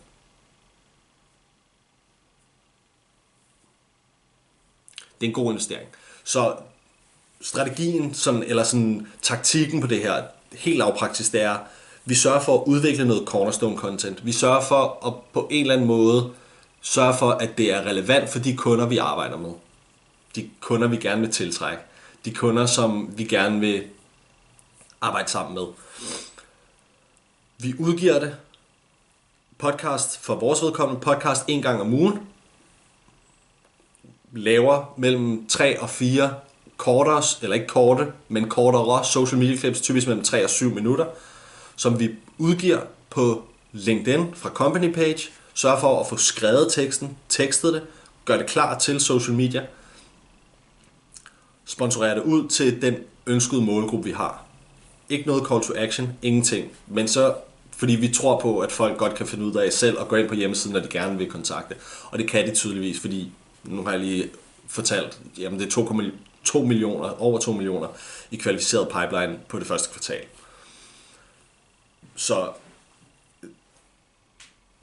Det 5.20 5.26
er 5.26 5.30
en 5.30 5.34
god 5.34 5.50
investering. 5.50 5.88
Så 6.24 6.56
strategien, 7.40 8.14
sådan, 8.14 8.42
eller 8.42 8.62
sådan, 8.62 9.06
taktikken 9.22 9.80
på 9.80 9.86
det 9.86 10.00
her, 10.00 10.22
helt 10.52 10.78
lavpraktisk, 10.78 11.32
det 11.32 11.42
er, 11.42 11.58
vi 12.04 12.14
sørger 12.14 12.40
for 12.40 12.60
at 12.60 12.66
udvikle 12.66 13.06
noget 13.06 13.26
cornerstone 13.26 13.76
content. 13.76 14.26
Vi 14.26 14.32
sørger 14.32 14.60
for 14.60 15.06
at 15.06 15.14
på 15.32 15.48
en 15.50 15.60
eller 15.60 15.74
anden 15.74 15.86
måde 15.86 16.32
sørge 16.80 17.14
for, 17.18 17.30
at 17.30 17.58
det 17.58 17.72
er 17.72 17.86
relevant 17.86 18.30
for 18.30 18.38
de 18.38 18.56
kunder, 18.56 18.86
vi 18.86 18.98
arbejder 18.98 19.36
med. 19.36 19.50
De 20.34 20.50
kunder, 20.60 20.88
vi 20.88 20.96
gerne 20.96 21.20
vil 21.20 21.30
tiltrække. 21.30 21.82
De 22.24 22.34
kunder, 22.34 22.66
som 22.66 23.18
vi 23.18 23.24
gerne 23.24 23.60
vil 23.60 23.84
arbejde 25.00 25.30
sammen 25.30 25.54
med. 25.54 25.66
Vi 27.58 27.74
udgiver 27.78 28.18
det. 28.18 28.36
Podcast 29.58 30.18
for 30.18 30.34
vores 30.34 30.62
vedkommende. 30.62 31.00
Podcast 31.00 31.44
en 31.48 31.62
gang 31.62 31.80
om 31.80 31.94
ugen. 31.94 32.20
Laver 34.32 34.94
mellem 34.96 35.46
3 35.46 35.80
og 35.80 35.90
4 35.90 36.34
kortere, 36.76 37.22
eller 37.42 37.54
ikke 37.54 37.66
korte, 37.66 38.12
men 38.28 38.48
kortere 38.48 39.04
social 39.04 39.38
media 39.38 39.56
clips, 39.56 39.80
typisk 39.80 40.06
mellem 40.06 40.24
3 40.24 40.44
og 40.44 40.50
7 40.50 40.74
minutter, 40.74 41.06
som 41.76 42.00
vi 42.00 42.10
udgiver 42.38 42.80
på 43.10 43.42
LinkedIn 43.72 44.34
fra 44.34 44.48
company 44.48 44.92
page, 44.92 45.18
sørger 45.54 45.80
for 45.80 46.00
at 46.00 46.06
få 46.06 46.16
skrevet 46.16 46.72
teksten, 46.72 47.16
tekstet 47.28 47.74
det, 47.74 47.82
gør 48.24 48.36
det 48.36 48.46
klar 48.46 48.78
til 48.78 49.00
social 49.00 49.36
media, 49.36 49.66
sponsorere 51.64 52.14
det 52.14 52.22
ud 52.22 52.48
til 52.48 52.82
den 52.82 52.96
ønskede 53.26 53.62
målgruppe, 53.62 54.04
vi 54.04 54.12
har. 54.12 54.44
Ikke 55.08 55.26
noget 55.26 55.48
call 55.48 55.62
to 55.62 55.72
action, 55.76 56.12
ingenting. 56.22 56.70
Men 56.86 57.08
så, 57.08 57.34
fordi 57.76 57.92
vi 57.92 58.08
tror 58.08 58.40
på, 58.40 58.58
at 58.58 58.72
folk 58.72 58.98
godt 58.98 59.14
kan 59.14 59.26
finde 59.26 59.44
ud 59.44 59.54
af 59.54 59.72
selv 59.72 60.00
at 60.00 60.08
gå 60.08 60.16
ind 60.16 60.28
på 60.28 60.34
hjemmesiden, 60.34 60.74
når 60.74 60.80
de 60.80 60.88
gerne 60.88 61.18
vil 61.18 61.30
kontakte. 61.30 61.74
Og 62.10 62.18
det 62.18 62.28
kan 62.28 62.46
de 62.48 62.54
tydeligvis, 62.54 63.00
fordi 63.00 63.32
nu 63.64 63.82
har 63.82 63.90
jeg 63.90 64.00
lige 64.00 64.30
fortalt, 64.68 65.18
jamen 65.38 65.60
det 65.60 65.66
er 65.66 66.10
2 66.44 66.62
millioner, 66.62 67.22
over 67.22 67.38
2 67.38 67.52
millioner 67.52 67.88
i 68.30 68.36
kvalificeret 68.36 68.88
pipeline 68.88 69.38
på 69.48 69.58
det 69.58 69.66
første 69.66 69.92
kvartal. 69.92 70.24
Så 72.16 72.48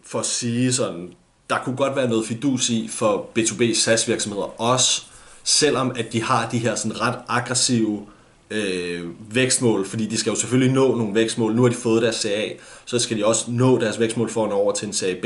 for 0.03 0.19
at 0.19 0.25
sige 0.25 0.73
sådan, 0.73 1.13
der 1.49 1.63
kunne 1.63 1.77
godt 1.77 1.95
være 1.95 2.09
noget 2.09 2.27
fidus 2.27 2.69
i 2.69 2.87
for 2.87 3.29
B2B 3.39 3.73
SaaS 3.73 4.07
virksomheder 4.07 4.61
også, 4.61 5.05
selvom 5.43 5.91
at 5.95 6.13
de 6.13 6.23
har 6.23 6.49
de 6.49 6.57
her 6.57 6.75
sådan 6.75 7.01
ret 7.01 7.15
aggressive 7.27 8.05
øh, 8.49 9.03
vækstmål, 9.35 9.87
fordi 9.87 10.05
de 10.05 10.17
skal 10.17 10.29
jo 10.29 10.35
selvfølgelig 10.35 10.73
nå 10.73 10.95
nogle 10.95 11.15
vækstmål. 11.15 11.55
Nu 11.55 11.61
har 11.61 11.69
de 11.69 11.75
fået 11.75 12.01
deres 12.01 12.15
CA, 12.15 12.49
så 12.85 12.99
skal 12.99 13.17
de 13.17 13.25
også 13.25 13.51
nå 13.51 13.79
deres 13.79 13.99
vækstmål 13.99 14.29
for 14.29 14.43
at 14.43 14.49
nå 14.49 14.55
over 14.55 14.73
til 14.73 14.87
en 14.87 14.93
CA 14.93 15.15
B. 15.21 15.25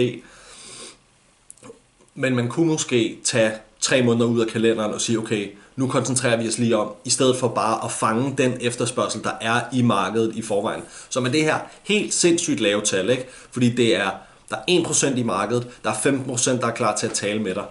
Men 2.16 2.36
man 2.36 2.48
kunne 2.48 2.68
måske 2.68 3.20
tage 3.24 3.52
tre 3.80 4.02
måneder 4.02 4.26
ud 4.26 4.42
af 4.42 4.48
kalenderen 4.48 4.94
og 4.94 5.02
sige, 5.02 5.20
okay, 5.20 5.50
nu 5.76 5.88
koncentrerer 5.88 6.42
vi 6.42 6.48
os 6.48 6.58
lige 6.58 6.78
om, 6.78 6.94
i 7.06 7.10
stedet 7.10 7.38
for 7.38 7.48
bare 7.48 7.86
at 7.86 7.92
fange 7.92 8.34
den 8.38 8.58
efterspørgsel, 8.62 9.24
der 9.24 9.32
er 9.42 9.62
i 9.74 9.82
markedet 9.82 10.36
i 10.36 10.42
forvejen. 10.42 10.84
Så 11.10 11.20
med 11.20 11.32
det 11.32 11.44
her 11.44 11.60
helt 11.84 12.14
sindssygt 12.14 12.60
lave 12.60 12.82
tal, 12.82 13.10
ikke? 13.10 13.26
fordi 13.52 13.70
det 13.70 13.96
er, 13.96 14.10
der 14.50 14.56
er 14.56 14.84
1% 14.84 15.18
i 15.18 15.24
markedet, 15.24 15.68
der 15.84 15.90
er 15.90 15.94
15%, 15.94 16.62
der 16.62 16.68
er 16.68 16.72
klar 16.72 16.96
til 16.96 17.08
at 17.08 17.14
tale 17.14 17.42
med 17.42 17.56
dig. 17.56 17.66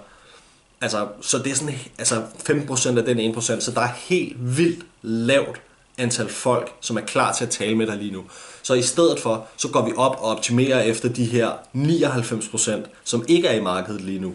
Altså, 0.85 1.09
så 1.21 1.39
det 1.39 1.53
er 1.53 1.55
sådan, 1.55 1.75
altså 1.99 2.23
5% 2.49 2.99
af 2.99 3.05
den 3.05 3.35
1%, 3.37 3.41
så 3.41 3.73
der 3.75 3.81
er 3.81 3.93
helt 3.97 4.57
vildt 4.57 4.87
lavt 5.03 5.61
antal 5.99 6.29
folk, 6.29 6.73
som 6.81 6.97
er 6.97 7.01
klar 7.01 7.33
til 7.33 7.45
at 7.45 7.51
tale 7.51 7.77
med 7.77 7.87
dig 7.87 7.97
lige 7.97 8.13
nu. 8.13 8.25
Så 8.63 8.75
i 8.75 8.83
stedet 8.83 9.21
for, 9.21 9.47
så 9.57 9.69
går 9.69 9.87
vi 9.87 9.93
op 9.97 10.17
og 10.19 10.37
optimerer 10.37 10.81
efter 10.81 11.09
de 11.09 11.25
her 11.25 11.53
99%, 11.75 12.89
som 13.05 13.25
ikke 13.29 13.49
er 13.49 13.55
i 13.55 13.63
markedet 13.63 14.01
lige 14.01 14.19
nu, 14.19 14.35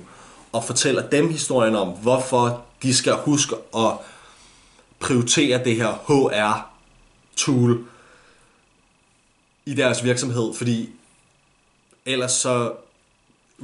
og 0.51 0.63
fortæller 0.63 1.09
dem 1.09 1.29
historien 1.29 1.75
om, 1.75 1.87
hvorfor 1.87 2.65
de 2.83 2.95
skal 2.95 3.13
huske 3.13 3.55
at 3.75 3.91
prioritere 4.99 5.63
det 5.63 5.75
her 5.75 5.93
HR-tool 6.07 7.85
i 9.65 9.73
deres 9.73 10.03
virksomhed, 10.03 10.53
fordi 10.53 10.89
ellers 12.05 12.31
så 12.31 12.73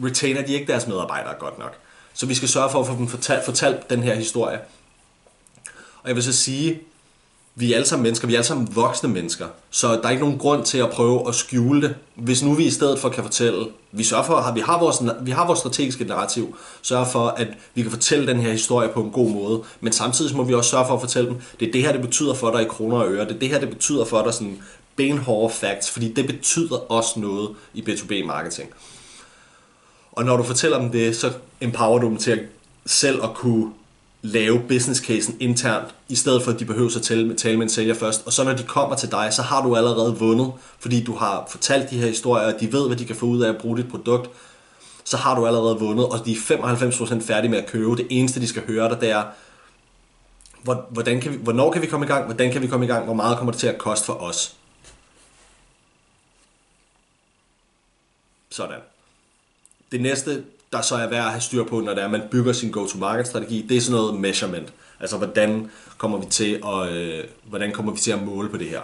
retainer 0.04 0.42
de 0.42 0.54
ikke 0.54 0.68
deres 0.68 0.88
medarbejdere 0.88 1.34
godt 1.34 1.60
nok. 1.60 1.85
Så 2.16 2.26
vi 2.26 2.36
skal 2.36 2.50
sørge 2.50 2.70
for 2.70 2.80
at 2.80 2.88
få 2.88 2.96
dem 2.96 3.08
fortalt, 3.08 3.46
fortalt 3.46 3.90
den 3.90 4.04
her 4.04 4.16
historie. 4.16 4.60
Og 6.04 6.08
jeg 6.08 6.16
vil 6.16 6.24
så 6.24 6.34
sige, 6.34 6.82
vi 7.56 7.72
er 7.72 7.76
alle 7.76 7.88
sammen 7.88 8.04
mennesker, 8.04 8.28
vi 8.28 8.34
er 8.34 8.38
alle 8.38 8.48
sammen 8.48 8.76
voksne 8.76 9.10
mennesker, 9.10 9.48
så 9.70 9.88
der 9.88 10.04
er 10.04 10.10
ikke 10.10 10.24
nogen 10.24 10.40
grund 10.40 10.66
til 10.66 10.78
at 10.78 10.90
prøve 10.90 11.28
at 11.28 11.36
skjule 11.36 11.82
det. 11.82 11.96
Hvis 12.16 12.44
nu 12.44 12.54
vi 12.54 12.66
i 12.66 12.70
stedet 12.70 13.00
for 13.00 13.10
kan 13.10 13.24
fortælle, 13.24 13.66
vi 13.92 14.04
sørger 14.04 14.24
for, 14.24 14.36
at 14.36 14.56
vi 14.56 14.60
har 14.60 14.80
vores, 14.80 15.02
vi 15.22 15.32
har 15.32 15.48
vores 15.48 15.60
strategiske 15.60 16.04
narrativ, 16.04 16.58
sørger 16.82 17.06
for, 17.06 17.28
at 17.28 17.48
vi 17.74 17.82
kan 17.82 17.92
fortælle 17.92 18.28
den 18.28 18.40
her 18.40 18.52
historie 18.52 18.90
på 18.90 19.02
en 19.02 19.12
god 19.12 19.30
måde, 19.30 19.64
men 19.82 19.94
samtidig 19.94 20.36
må 20.36 20.44
vi 20.44 20.54
også 20.54 20.70
sørge 20.70 20.88
for 20.88 20.94
at 20.94 21.02
fortælle 21.02 21.30
dem, 21.30 21.42
det 21.60 21.68
er 21.68 21.72
det 21.72 21.82
her, 21.82 21.92
det 21.92 22.02
betyder 22.02 22.34
for 22.34 22.52
dig 22.52 22.62
i 22.62 22.68
kroner 22.68 22.98
og 22.98 23.12
øre, 23.12 23.26
det 23.26 23.36
er 23.36 23.40
det 23.40 23.50
her, 23.50 23.60
det 23.60 23.70
betyder 23.70 24.06
for 24.06 24.24
dig 24.24 24.34
sådan 24.34 24.62
benhårde 24.96 25.54
facts, 25.54 25.90
fordi 25.92 26.14
det 26.14 26.28
betyder 26.28 26.92
også 26.92 27.20
noget 27.20 27.50
i 27.74 27.82
B2B 27.82 28.26
marketing. 28.26 28.70
Og 30.16 30.26
når 30.26 30.38
du 30.38 30.44
fortæller 30.44 30.80
dem 30.80 30.92
det, 30.92 31.16
så 31.16 31.34
empower 31.62 32.00
du 32.00 32.08
dem 32.08 32.18
til 32.18 32.32
at 32.32 32.40
selv 32.86 33.24
at 33.24 33.34
kunne 33.34 33.74
lave 34.22 34.62
business 34.68 35.02
casen 35.02 35.38
internt, 35.40 35.96
i 36.10 36.16
stedet 36.16 36.44
for 36.44 36.52
at 36.52 36.60
de 36.60 36.66
behøver 36.66 36.96
at 36.96 37.02
tale, 37.02 37.36
tale 37.36 37.58
med 37.58 37.64
en 37.64 37.70
sælger 37.70 37.94
først. 37.94 38.24
Og 38.26 38.34
så 38.34 38.44
når 38.44 38.54
de 38.54 38.64
kommer 38.64 38.96
til 38.96 39.12
dig, 39.12 39.34
så 39.34 39.42
har 39.42 39.62
du 39.62 39.76
allerede 39.76 40.18
vundet, 40.18 40.54
fordi 40.80 41.04
du 41.04 41.16
har 41.16 41.48
fortalt 41.50 41.90
de 41.90 42.00
her 42.00 42.08
historier, 42.08 42.54
og 42.54 42.60
de 42.60 42.74
ved, 42.74 42.88
hvad 42.88 42.98
de 42.98 43.06
kan 43.06 43.16
få 43.16 43.26
ud 43.26 43.42
af 43.42 43.50
at 43.50 43.58
bruge 43.58 43.78
dit 43.78 43.88
produkt. 43.88 44.30
Så 45.04 45.18
har 45.18 45.36
du 45.36 45.48
allerede 45.48 45.80
vundet, 45.80 46.06
og 46.06 46.26
de 46.26 46.32
er 46.32 46.36
95% 46.36 47.28
færdige 47.28 47.52
med 47.52 47.58
at 47.58 47.66
købe. 47.66 47.96
Det 47.96 48.08
eneste, 48.10 48.42
de 48.42 48.48
skal 48.48 48.64
høre 48.68 48.90
dig, 48.90 49.02
det 49.02 49.10
er, 49.10 49.24
hvordan 50.90 51.22
kan 51.22 51.32
vi, 51.32 51.38
hvornår 51.38 51.72
kan 51.72 51.82
vi 51.82 51.88
komme 51.88 52.06
i 52.06 52.10
gang, 52.10 52.26
hvordan 52.26 52.52
kan 52.52 52.62
vi 52.62 52.68
komme 52.68 52.86
i 52.86 52.90
gang, 52.90 53.06
hvor 53.06 53.14
meget 53.14 53.38
kommer 53.38 53.52
det 53.52 53.60
til 53.60 53.68
at 53.68 53.78
koste 53.78 54.06
for 54.06 54.14
os. 54.14 54.56
Sådan. 58.50 58.95
Det 59.96 60.04
næste, 60.04 60.44
der 60.72 60.82
så 60.82 60.96
er 60.96 61.10
værd 61.10 61.26
at 61.26 61.32
have 61.32 61.42
styr 61.42 61.64
på, 61.64 61.80
når 61.80 61.94
det 61.94 62.02
er, 62.02 62.06
at 62.06 62.12
man 62.12 62.22
bygger 62.32 62.54
sin 62.54 62.72
go-to-market-strategi, 62.72 63.66
det 63.70 63.78
er 63.78 63.82
sådan 63.82 63.96
noget 63.96 64.20
measurement. 64.20 64.74
Altså, 65.00 65.18
hvordan 65.18 65.72
kommer 65.98 66.18
vi 66.18 66.26
til 66.30 66.62
at, 66.66 66.92
øh, 66.92 67.24
hvordan 67.44 67.72
kommer 67.72 67.92
vi 67.92 68.00
til 68.00 68.12
at 68.12 68.24
måle 68.24 68.50
på 68.50 68.58
det 68.58 68.70
her? 68.70 68.82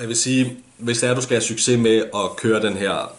Jeg 0.00 0.08
vil 0.08 0.16
sige, 0.16 0.56
hvis 0.78 0.98
det 1.00 1.06
er, 1.06 1.10
at 1.10 1.16
du 1.16 1.22
skal 1.22 1.34
have 1.34 1.42
succes 1.42 1.78
med 1.78 1.96
at 2.14 2.36
køre 2.36 2.62
den 2.62 2.76
her 2.76 3.16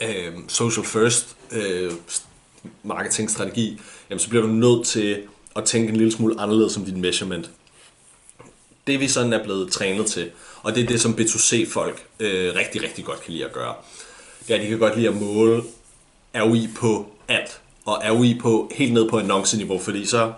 øh, 0.00 0.34
social 0.48 0.86
first 0.86 1.36
øh, 1.50 1.92
marketingstrategi, 2.82 3.80
jamen 4.10 4.18
så 4.18 4.28
bliver 4.28 4.46
du 4.46 4.52
nødt 4.52 4.86
til 4.86 5.22
at 5.56 5.64
tænke 5.64 5.88
en 5.88 5.96
lille 5.96 6.12
smule 6.12 6.40
anderledes 6.40 6.72
som 6.72 6.84
din 6.84 7.00
measurement. 7.00 7.50
Det 8.86 9.00
vi 9.00 9.08
sådan 9.08 9.32
er 9.32 9.44
blevet 9.44 9.72
trænet 9.72 10.06
til, 10.06 10.30
og 10.62 10.74
det 10.74 10.82
er 10.82 10.86
det, 10.86 11.00
som 11.00 11.12
B2C-folk 11.12 12.02
øh, 12.20 12.54
rigtig, 12.54 12.82
rigtig 12.82 13.04
godt 13.04 13.20
kan 13.20 13.32
lide 13.32 13.44
at 13.44 13.52
gøre, 13.52 13.74
det 14.48 14.50
er, 14.50 14.58
at 14.58 14.64
de 14.64 14.68
kan 14.68 14.78
godt 14.78 14.96
lide 14.96 15.08
at 15.08 15.20
måle 15.20 15.62
ROI 16.34 16.68
på 16.76 17.06
alt, 17.28 17.60
og 17.84 18.02
ROI 18.10 18.38
på 18.40 18.70
helt 18.74 18.92
ned 18.92 19.08
på 19.10 19.18
annonceniveau, 19.18 19.78
fordi 19.78 20.06
så 20.06 20.32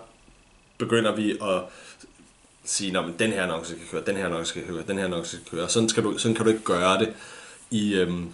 begynder 0.77 1.15
vi 1.15 1.31
at 1.31 1.61
sige, 2.65 2.97
at 2.97 3.05
den 3.19 3.31
her 3.31 3.43
annonce 3.43 3.71
skal 3.71 3.87
køre, 3.91 4.03
den 4.05 4.15
her 4.15 4.25
annonce 4.25 4.49
skal 4.49 4.65
køre, 4.65 4.83
den 4.87 4.97
her 4.97 5.05
annonce 5.05 5.29
skal 5.29 5.57
køre. 5.57 5.69
Sådan, 5.69 5.89
skal 5.89 6.03
du, 6.03 6.17
sådan 6.17 6.35
kan 6.35 6.45
du 6.45 6.51
ikke 6.51 6.63
gøre 6.63 6.99
det 6.99 7.13
i, 7.71 7.93
øhm, 7.93 8.29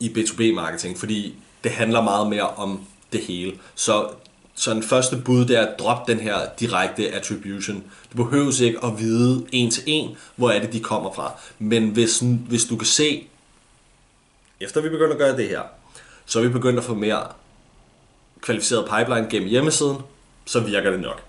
i 0.00 0.08
B2B-marketing, 0.08 0.98
fordi 0.98 1.34
det 1.64 1.72
handler 1.72 2.02
meget 2.02 2.26
mere 2.26 2.48
om 2.48 2.86
det 3.12 3.20
hele. 3.20 3.58
Så, 3.74 4.10
så 4.56 4.70
en 4.70 4.82
første 4.82 5.16
bud, 5.16 5.44
det 5.44 5.56
er 5.56 5.66
at 5.66 5.78
droppe 5.78 6.12
den 6.12 6.20
her 6.20 6.38
direkte 6.60 7.12
attribution. 7.12 7.84
Du 8.12 8.24
behøver 8.24 8.62
ikke 8.62 8.78
at 8.84 8.98
vide 8.98 9.46
en 9.52 9.70
til 9.70 9.82
en, 9.86 10.16
hvor 10.36 10.50
er 10.50 10.60
det, 10.60 10.72
de 10.72 10.80
kommer 10.80 11.12
fra. 11.12 11.32
Men 11.58 11.88
hvis, 11.88 12.22
hvis 12.48 12.64
du 12.64 12.76
kan 12.76 12.86
se, 12.86 13.26
efter 14.60 14.80
vi 14.80 14.88
begynder 14.88 15.12
at 15.12 15.18
gøre 15.18 15.36
det 15.36 15.48
her, 15.48 15.62
så 16.26 16.38
er 16.38 16.42
vi 16.42 16.48
begyndt 16.48 16.78
at 16.78 16.84
få 16.84 16.94
mere 16.94 17.26
kvalificeret 18.40 18.84
pipeline 18.84 19.26
gennem 19.30 19.48
hjemmesiden, 19.48 19.96
så 20.44 20.60
virker 20.60 20.90
det 20.90 21.00
nok. 21.00 21.22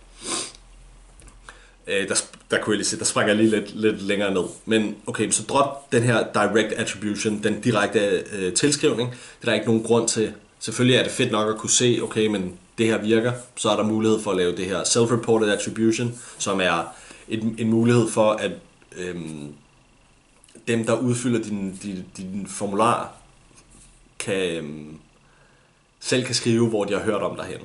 Øh, 1.87 2.09
der, 2.09 2.23
der 2.51 2.61
kunne 2.61 2.73
jeg 2.73 2.77
lige 2.77 2.87
se, 2.87 2.99
der 2.99 3.05
sprang 3.05 3.27
jeg 3.27 3.35
lige 3.35 3.49
lidt, 3.49 3.75
lidt 3.75 4.01
længere 4.01 4.33
ned. 4.33 4.43
Men 4.65 4.95
okay, 5.07 5.31
så 5.31 5.43
drop 5.43 5.91
den 5.91 6.03
her 6.03 6.25
direct 6.33 6.73
attribution, 6.73 7.43
den 7.43 7.61
direkte 7.61 8.23
øh, 8.33 8.53
tilskrivning. 8.53 9.09
Det 9.09 9.17
er 9.41 9.45
der 9.45 9.53
ikke 9.53 9.65
nogen 9.65 9.83
grund 9.83 10.07
til. 10.07 10.33
Selvfølgelig 10.59 10.97
er 10.97 11.03
det 11.03 11.11
fedt 11.11 11.31
nok 11.31 11.49
at 11.49 11.57
kunne 11.57 11.69
se, 11.69 11.99
okay, 12.03 12.27
men 12.27 12.59
det 12.77 12.85
her 12.85 12.97
virker. 12.97 13.33
Så 13.55 13.69
er 13.69 13.75
der 13.75 13.83
mulighed 13.83 14.21
for 14.21 14.31
at 14.31 14.37
lave 14.37 14.57
det 14.57 14.65
her 14.65 14.83
self-reported 14.83 15.49
attribution, 15.49 16.19
som 16.37 16.61
er 16.61 16.95
en, 17.27 17.55
en 17.59 17.69
mulighed 17.69 18.09
for, 18.09 18.31
at 18.31 18.51
øhm, 18.95 19.53
dem, 20.67 20.85
der 20.85 20.99
udfylder 20.99 21.43
din, 21.43 21.75
din, 21.75 22.05
din 22.17 22.47
formular, 22.47 23.13
kan, 24.19 24.55
øhm, 24.55 24.99
selv 25.99 26.25
kan 26.25 26.35
skrive, 26.35 26.67
hvor 26.69 26.85
de 26.85 26.93
har 26.93 27.03
hørt 27.03 27.21
om 27.21 27.35
dig 27.35 27.45
hen. 27.45 27.59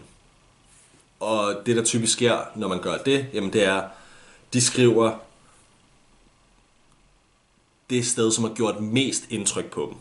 Og 1.20 1.62
det, 1.66 1.76
der 1.76 1.84
typisk 1.84 2.12
sker, 2.12 2.40
når 2.56 2.68
man 2.68 2.80
gør 2.80 2.96
det, 2.96 3.26
jamen 3.32 3.52
det 3.52 3.64
er, 3.64 3.88
de 4.52 4.60
skriver 4.60 5.18
det 7.90 8.06
sted, 8.06 8.32
som 8.32 8.44
har 8.44 8.54
gjort 8.54 8.80
mest 8.80 9.24
indtryk 9.30 9.70
på 9.70 9.88
dem. 9.90 9.98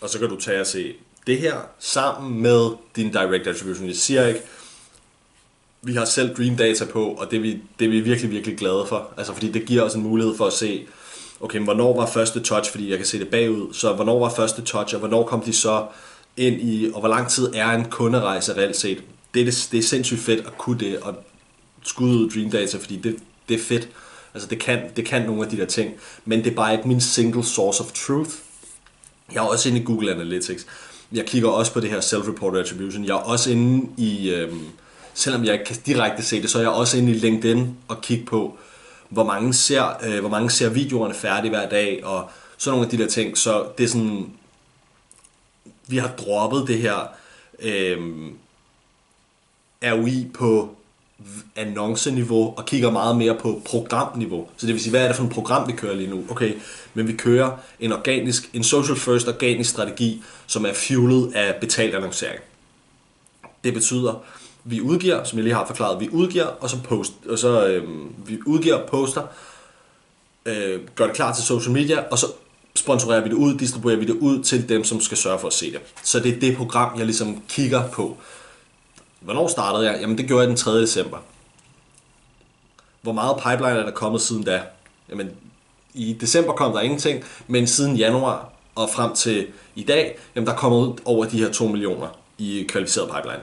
Og 0.00 0.08
så 0.08 0.18
kan 0.18 0.28
du 0.28 0.40
tage 0.40 0.60
og 0.60 0.66
se 0.66 0.94
det 1.26 1.38
her 1.38 1.54
sammen 1.78 2.42
med 2.42 2.70
din 2.96 3.12
direct 3.12 3.46
attribution. 3.46 3.86
Jeg 3.86 3.96
siger 3.96 4.26
ikke, 4.26 4.40
vi 5.82 5.94
har 5.94 6.04
selv 6.04 6.36
Dream 6.36 6.56
Data 6.56 6.84
på, 6.84 7.04
og 7.04 7.30
det 7.30 7.36
er, 7.36 7.40
vi, 7.40 7.62
det 7.78 7.84
er 7.84 7.88
vi 7.88 8.00
virkelig, 8.00 8.30
virkelig 8.30 8.58
glade 8.58 8.86
for. 8.88 9.08
Altså, 9.16 9.32
fordi 9.32 9.52
det 9.52 9.64
giver 9.66 9.82
os 9.82 9.94
en 9.94 10.02
mulighed 10.02 10.36
for 10.36 10.46
at 10.46 10.52
se, 10.52 10.86
okay, 11.40 11.60
hvornår 11.60 11.96
var 11.96 12.06
første 12.06 12.40
touch, 12.40 12.70
fordi 12.70 12.90
jeg 12.90 12.98
kan 12.98 13.06
se 13.06 13.18
det 13.18 13.28
bagud, 13.28 13.74
så 13.74 13.92
hvornår 13.92 14.20
var 14.20 14.30
første 14.30 14.62
touch, 14.62 14.94
og 14.94 14.98
hvornår 14.98 15.26
kom 15.26 15.40
de 15.40 15.52
så 15.52 15.86
ind 16.36 16.60
i, 16.60 16.90
og 16.94 17.00
hvor 17.00 17.08
lang 17.08 17.28
tid 17.28 17.50
er 17.54 17.70
en 17.70 17.84
kunderejse 17.84 18.56
reelt 18.56 18.76
set. 18.76 19.02
Det 19.34 19.40
er, 19.40 19.44
det, 19.44 19.68
det 19.72 19.78
er 19.78 19.82
sindssygt 19.82 20.20
fedt 20.20 20.46
at 20.46 20.58
kunne 20.58 20.80
det, 20.80 20.98
og 20.98 21.14
skudde 21.82 22.18
ud 22.18 22.30
Dream 22.30 22.50
Data, 22.50 22.78
fordi 22.78 22.96
det, 22.96 23.16
det 23.48 23.54
er 23.54 23.64
fedt. 23.64 23.88
Altså 24.34 24.48
det 24.48 24.58
kan, 24.58 24.82
det 24.96 25.06
kan 25.06 25.22
nogle 25.22 25.44
af 25.44 25.50
de 25.50 25.56
der 25.56 25.66
ting, 25.66 25.94
men 26.24 26.44
det 26.44 26.50
er 26.50 26.54
bare 26.54 26.72
ikke 26.72 26.88
min 26.88 27.00
single 27.00 27.44
source 27.44 27.84
of 27.84 27.92
truth. 27.92 28.30
Jeg 29.32 29.44
er 29.44 29.48
også 29.48 29.68
inde 29.68 29.80
i 29.80 29.84
Google 29.84 30.12
Analytics. 30.12 30.66
Jeg 31.14 31.26
kigger 31.26 31.48
også 31.48 31.72
på 31.72 31.80
det 31.80 31.90
her 31.90 32.00
self-reported 32.00 32.58
attribution. 32.58 33.04
Jeg 33.04 33.12
er 33.12 33.20
også 33.20 33.50
inde 33.50 33.88
i, 33.96 34.30
øhm, 34.30 34.66
selvom 35.14 35.44
jeg 35.44 35.52
ikke 35.52 35.64
kan 35.64 35.76
direkte 35.86 36.22
se 36.22 36.42
det, 36.42 36.50
så 36.50 36.58
er 36.58 36.62
jeg 36.62 36.70
også 36.70 36.98
inde 36.98 37.10
i 37.10 37.14
LinkedIn 37.14 37.76
og 37.88 38.00
kigge 38.00 38.24
på, 38.24 38.58
hvor 39.08 39.24
mange 39.24 39.54
ser, 39.54 39.96
øh, 40.04 40.20
hvor 40.20 40.28
mange 40.28 40.50
ser 40.50 40.68
videoerne 40.68 41.14
færdige 41.14 41.50
hver 41.50 41.68
dag, 41.68 42.04
og 42.04 42.30
sådan 42.58 42.72
nogle 42.72 42.86
af 42.86 42.90
de 42.90 43.02
der 43.02 43.08
ting. 43.08 43.38
Så 43.38 43.66
det 43.78 43.84
er 43.84 43.88
sådan, 43.88 44.30
vi 45.86 45.96
har 45.96 46.08
droppet 46.08 46.68
det 46.68 46.78
her 46.78 47.08
øh, 47.58 47.98
ROI 49.82 50.26
på 50.34 50.76
annonceniveau 51.56 52.54
og 52.56 52.66
kigger 52.66 52.90
meget 52.90 53.16
mere 53.16 53.34
på 53.34 53.62
programniveau. 53.64 54.48
Så 54.56 54.66
det 54.66 54.74
vil 54.74 54.82
sige, 54.82 54.90
hvad 54.90 55.02
er 55.02 55.06
det 55.06 55.16
for 55.16 55.24
et 55.24 55.30
program, 55.30 55.68
vi 55.68 55.72
kører 55.72 55.94
lige 55.94 56.10
nu? 56.10 56.24
Okay, 56.30 56.54
men 56.94 57.08
vi 57.08 57.12
kører 57.12 57.50
en 57.80 57.92
organisk, 57.92 58.50
en 58.52 58.64
social 58.64 58.98
first 58.98 59.28
organisk 59.28 59.70
strategi, 59.70 60.22
som 60.46 60.66
er 60.66 60.72
fuelet 60.72 61.32
af 61.34 61.54
betalt 61.60 61.94
annoncering. 61.94 62.40
Det 63.64 63.74
betyder, 63.74 64.22
vi 64.64 64.80
udgiver, 64.80 65.24
som 65.24 65.38
jeg 65.38 65.44
lige 65.44 65.54
har 65.54 65.66
forklaret, 65.66 66.00
vi 66.00 66.08
udgiver, 66.08 66.46
og 66.46 66.70
så, 66.70 66.76
post, 66.84 67.12
og 67.28 67.38
så 67.38 67.66
øh, 67.66 67.88
vi 68.28 68.38
udgiver 68.46 68.86
poster, 68.86 69.22
øh, 70.46 70.80
gør 70.94 71.06
det 71.06 71.14
klar 71.14 71.34
til 71.34 71.44
social 71.44 71.72
media, 71.72 72.00
og 72.10 72.18
så 72.18 72.26
sponsorerer 72.76 73.20
vi 73.20 73.28
det 73.28 73.34
ud, 73.34 73.54
distribuerer 73.54 73.96
vi 73.96 74.04
det 74.04 74.16
ud 74.16 74.42
til 74.42 74.68
dem, 74.68 74.84
som 74.84 75.00
skal 75.00 75.16
sørge 75.16 75.38
for 75.38 75.46
at 75.46 75.52
se 75.52 75.72
det. 75.72 75.80
Så 76.02 76.20
det 76.20 76.36
er 76.36 76.40
det 76.40 76.56
program, 76.56 76.98
jeg 76.98 77.06
ligesom 77.06 77.42
kigger 77.48 77.88
på. 77.88 78.16
Hvornår 79.24 79.48
startede 79.48 79.90
jeg? 79.90 80.00
Jamen 80.00 80.18
det 80.18 80.26
gjorde 80.26 80.40
jeg 80.40 80.48
den 80.48 80.56
3. 80.56 80.80
december. 80.80 81.18
Hvor 83.02 83.12
meget 83.12 83.36
pipeline 83.36 83.80
er 83.80 83.84
der 83.84 83.90
kommet 83.90 84.20
siden 84.20 84.42
da? 84.42 84.62
Jamen 85.08 85.30
i 85.94 86.12
december 86.12 86.52
kom 86.52 86.72
der 86.72 86.80
ingenting, 86.80 87.24
men 87.46 87.66
siden 87.66 87.96
januar 87.96 88.52
og 88.74 88.90
frem 88.90 89.14
til 89.14 89.46
i 89.74 89.82
dag, 89.82 90.18
jamen 90.34 90.46
der 90.46 90.52
er 90.52 90.56
kommet 90.56 91.00
over 91.04 91.24
de 91.24 91.38
her 91.38 91.52
2 91.52 91.68
millioner 91.68 92.08
i 92.38 92.66
kvalificeret 92.68 93.10
pipeline. 93.14 93.42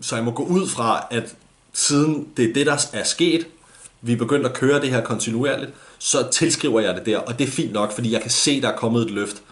Så 0.00 0.16
jeg 0.16 0.24
må 0.24 0.30
gå 0.30 0.44
ud 0.44 0.68
fra, 0.68 1.06
at 1.10 1.34
siden 1.72 2.28
det 2.36 2.50
er 2.50 2.52
det, 2.52 2.66
der 2.66 2.86
er 2.92 3.04
sket, 3.04 3.46
vi 4.00 4.12
er 4.12 4.16
begyndt 4.16 4.46
at 4.46 4.54
køre 4.54 4.80
det 4.80 4.90
her 4.90 5.04
kontinuerligt, 5.04 5.70
så 5.98 6.28
tilskriver 6.30 6.80
jeg 6.80 6.94
det 6.94 7.06
der, 7.06 7.18
og 7.18 7.38
det 7.38 7.48
er 7.48 7.50
fint 7.50 7.72
nok, 7.72 7.92
fordi 7.92 8.12
jeg 8.12 8.22
kan 8.22 8.30
se, 8.30 8.60
der 8.60 8.68
er 8.68 8.76
kommet 8.76 9.02
et 9.02 9.10
løft 9.10 9.42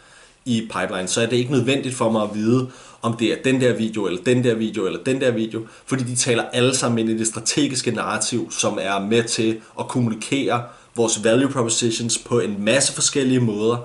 i 0.44 0.60
pipeline, 0.60 1.08
så 1.08 1.20
er 1.20 1.26
det 1.26 1.36
ikke 1.36 1.52
nødvendigt 1.52 1.94
for 1.94 2.10
mig 2.10 2.22
at 2.22 2.34
vide, 2.34 2.70
om 3.02 3.16
det 3.16 3.32
er 3.32 3.42
den 3.42 3.60
der 3.60 3.76
video, 3.76 4.06
eller 4.06 4.22
den 4.22 4.44
der 4.44 4.54
video, 4.54 4.86
eller 4.86 5.02
den 5.04 5.20
der 5.20 5.30
video, 5.30 5.66
fordi 5.86 6.04
de 6.04 6.16
taler 6.16 6.42
alle 6.42 6.76
sammen 6.76 6.98
ind 6.98 7.10
i 7.10 7.18
det 7.18 7.26
strategiske 7.26 7.90
narrativ, 7.90 8.50
som 8.50 8.78
er 8.80 8.98
med 8.98 9.24
til 9.24 9.60
at 9.80 9.88
kommunikere 9.88 10.64
vores 10.96 11.24
value 11.24 11.50
propositions 11.50 12.18
på 12.18 12.40
en 12.40 12.64
masse 12.64 12.92
forskellige 12.92 13.40
måder. 13.40 13.78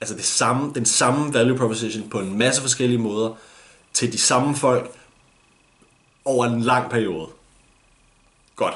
Altså 0.00 0.16
det 0.16 0.24
samme, 0.24 0.72
den 0.74 0.84
samme 0.84 1.34
value 1.34 1.56
proposition 1.56 2.08
på 2.08 2.20
en 2.20 2.38
masse 2.38 2.60
forskellige 2.60 2.98
måder 2.98 3.34
til 3.92 4.12
de 4.12 4.18
samme 4.18 4.56
folk 4.56 4.90
over 6.24 6.46
en 6.46 6.60
lang 6.60 6.90
periode. 6.90 7.26
Godt. 8.56 8.74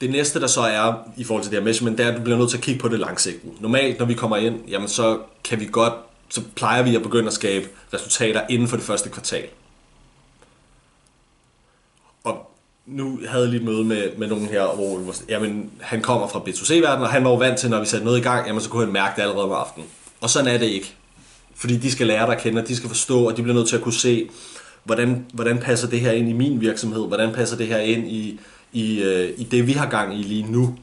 Det 0.00 0.10
næste, 0.10 0.40
der 0.40 0.46
så 0.46 0.60
er 0.60 0.94
i 1.16 1.24
forhold 1.24 1.42
til 1.42 1.50
det 1.50 1.58
her 1.58 1.64
measurement, 1.64 1.98
det 1.98 2.06
er, 2.06 2.10
at 2.10 2.16
du 2.16 2.22
bliver 2.22 2.38
nødt 2.38 2.50
til 2.50 2.56
at 2.56 2.62
kigge 2.62 2.80
på 2.80 2.88
det 2.88 3.00
langsigtet. 3.00 3.52
Normalt, 3.60 3.98
når 3.98 4.06
vi 4.06 4.14
kommer 4.14 4.36
ind, 4.36 4.68
jamen 4.68 4.88
så 4.88 5.18
kan 5.44 5.60
vi 5.60 5.68
godt, 5.72 5.92
så 6.28 6.42
plejer 6.54 6.82
vi 6.82 6.96
at 6.96 7.02
begynde 7.02 7.26
at 7.26 7.32
skabe 7.32 7.68
resultater 7.94 8.40
inden 8.50 8.68
for 8.68 8.76
det 8.76 8.86
første 8.86 9.08
kvartal. 9.08 9.48
Og 12.24 12.50
nu 12.86 13.20
havde 13.28 13.42
jeg 13.42 13.50
lige 13.50 13.60
et 13.60 13.66
møde 13.66 13.84
med, 13.84 14.16
med 14.16 14.28
nogen 14.28 14.46
her, 14.46 14.74
hvor 14.74 15.14
jamen, 15.28 15.70
han 15.80 16.02
kommer 16.02 16.28
fra 16.28 16.38
B2C-verdenen, 16.38 17.02
og 17.02 17.08
han 17.08 17.24
var 17.24 17.30
jo 17.30 17.36
vant 17.36 17.58
til, 17.58 17.70
når 17.70 17.80
vi 17.80 17.86
satte 17.86 18.04
noget 18.04 18.18
i 18.18 18.22
gang, 18.22 18.46
jamen, 18.46 18.62
så 18.62 18.70
kunne 18.70 18.84
han 18.84 18.92
mærke 18.92 19.16
det 19.16 19.22
allerede 19.22 19.44
om 19.44 19.52
aftenen. 19.52 19.88
Og 20.20 20.30
sådan 20.30 20.54
er 20.54 20.58
det 20.58 20.66
ikke. 20.66 20.94
Fordi 21.54 21.76
de 21.76 21.90
skal 21.90 22.06
lære 22.06 22.26
dig 22.26 22.34
at 22.34 22.42
kende, 22.42 22.62
og 22.62 22.68
de 22.68 22.76
skal 22.76 22.88
forstå, 22.88 23.26
og 23.28 23.36
de 23.36 23.42
bliver 23.42 23.54
nødt 23.54 23.68
til 23.68 23.76
at 23.76 23.82
kunne 23.82 23.94
se, 23.94 24.28
hvordan, 24.84 25.26
hvordan 25.32 25.58
passer 25.58 25.88
det 25.88 26.00
her 26.00 26.12
ind 26.12 26.28
i 26.28 26.32
min 26.32 26.60
virksomhed, 26.60 27.06
hvordan 27.06 27.32
passer 27.32 27.56
det 27.56 27.66
her 27.66 27.78
ind 27.78 28.08
i, 28.08 28.40
i, 28.76 29.02
øh, 29.02 29.34
i 29.36 29.44
det, 29.44 29.66
vi 29.66 29.72
har 29.72 29.90
gang 29.90 30.20
i 30.20 30.22
lige 30.22 30.52
nu. 30.52 30.78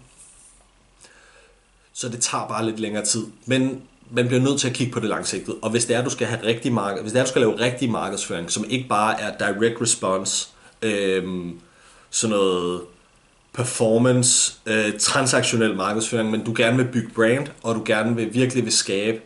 Så 1.93 2.09
det 2.09 2.21
tager 2.21 2.47
bare 2.47 2.65
lidt 2.65 2.79
længere 2.79 3.05
tid. 3.05 3.25
Men 3.45 3.81
man 4.11 4.27
bliver 4.27 4.41
nødt 4.41 4.59
til 4.59 4.67
at 4.67 4.73
kigge 4.73 4.93
på 4.93 4.99
det 4.99 5.09
langsigtet. 5.09 5.55
Og 5.61 5.69
hvis 5.69 5.85
det 5.85 5.95
er, 5.95 6.03
du 6.03 6.09
skal 6.09 6.27
have 6.27 6.43
rigtig 6.43 6.73
marked, 6.73 7.01
hvis 7.01 7.11
det 7.11 7.19
er, 7.19 7.23
du 7.23 7.29
skal 7.29 7.41
lave 7.41 7.59
rigtig 7.59 7.91
markedsføring, 7.91 8.51
som 8.51 8.65
ikke 8.69 8.89
bare 8.89 9.21
er 9.21 9.37
direct 9.37 9.81
response, 9.81 10.47
øh, 10.81 11.23
sådan 12.09 12.35
noget 12.35 12.81
performance, 13.53 14.53
øh, 14.65 14.99
transaktionel 14.99 15.75
markedsføring, 15.75 16.31
men 16.31 16.43
du 16.43 16.53
gerne 16.57 16.77
vil 16.77 16.91
bygge 16.91 17.09
brand, 17.15 17.47
og 17.63 17.75
du 17.75 17.83
gerne 17.85 18.15
vil 18.15 18.33
virkelig 18.33 18.63
vil 18.63 18.73
skabe 18.73 19.21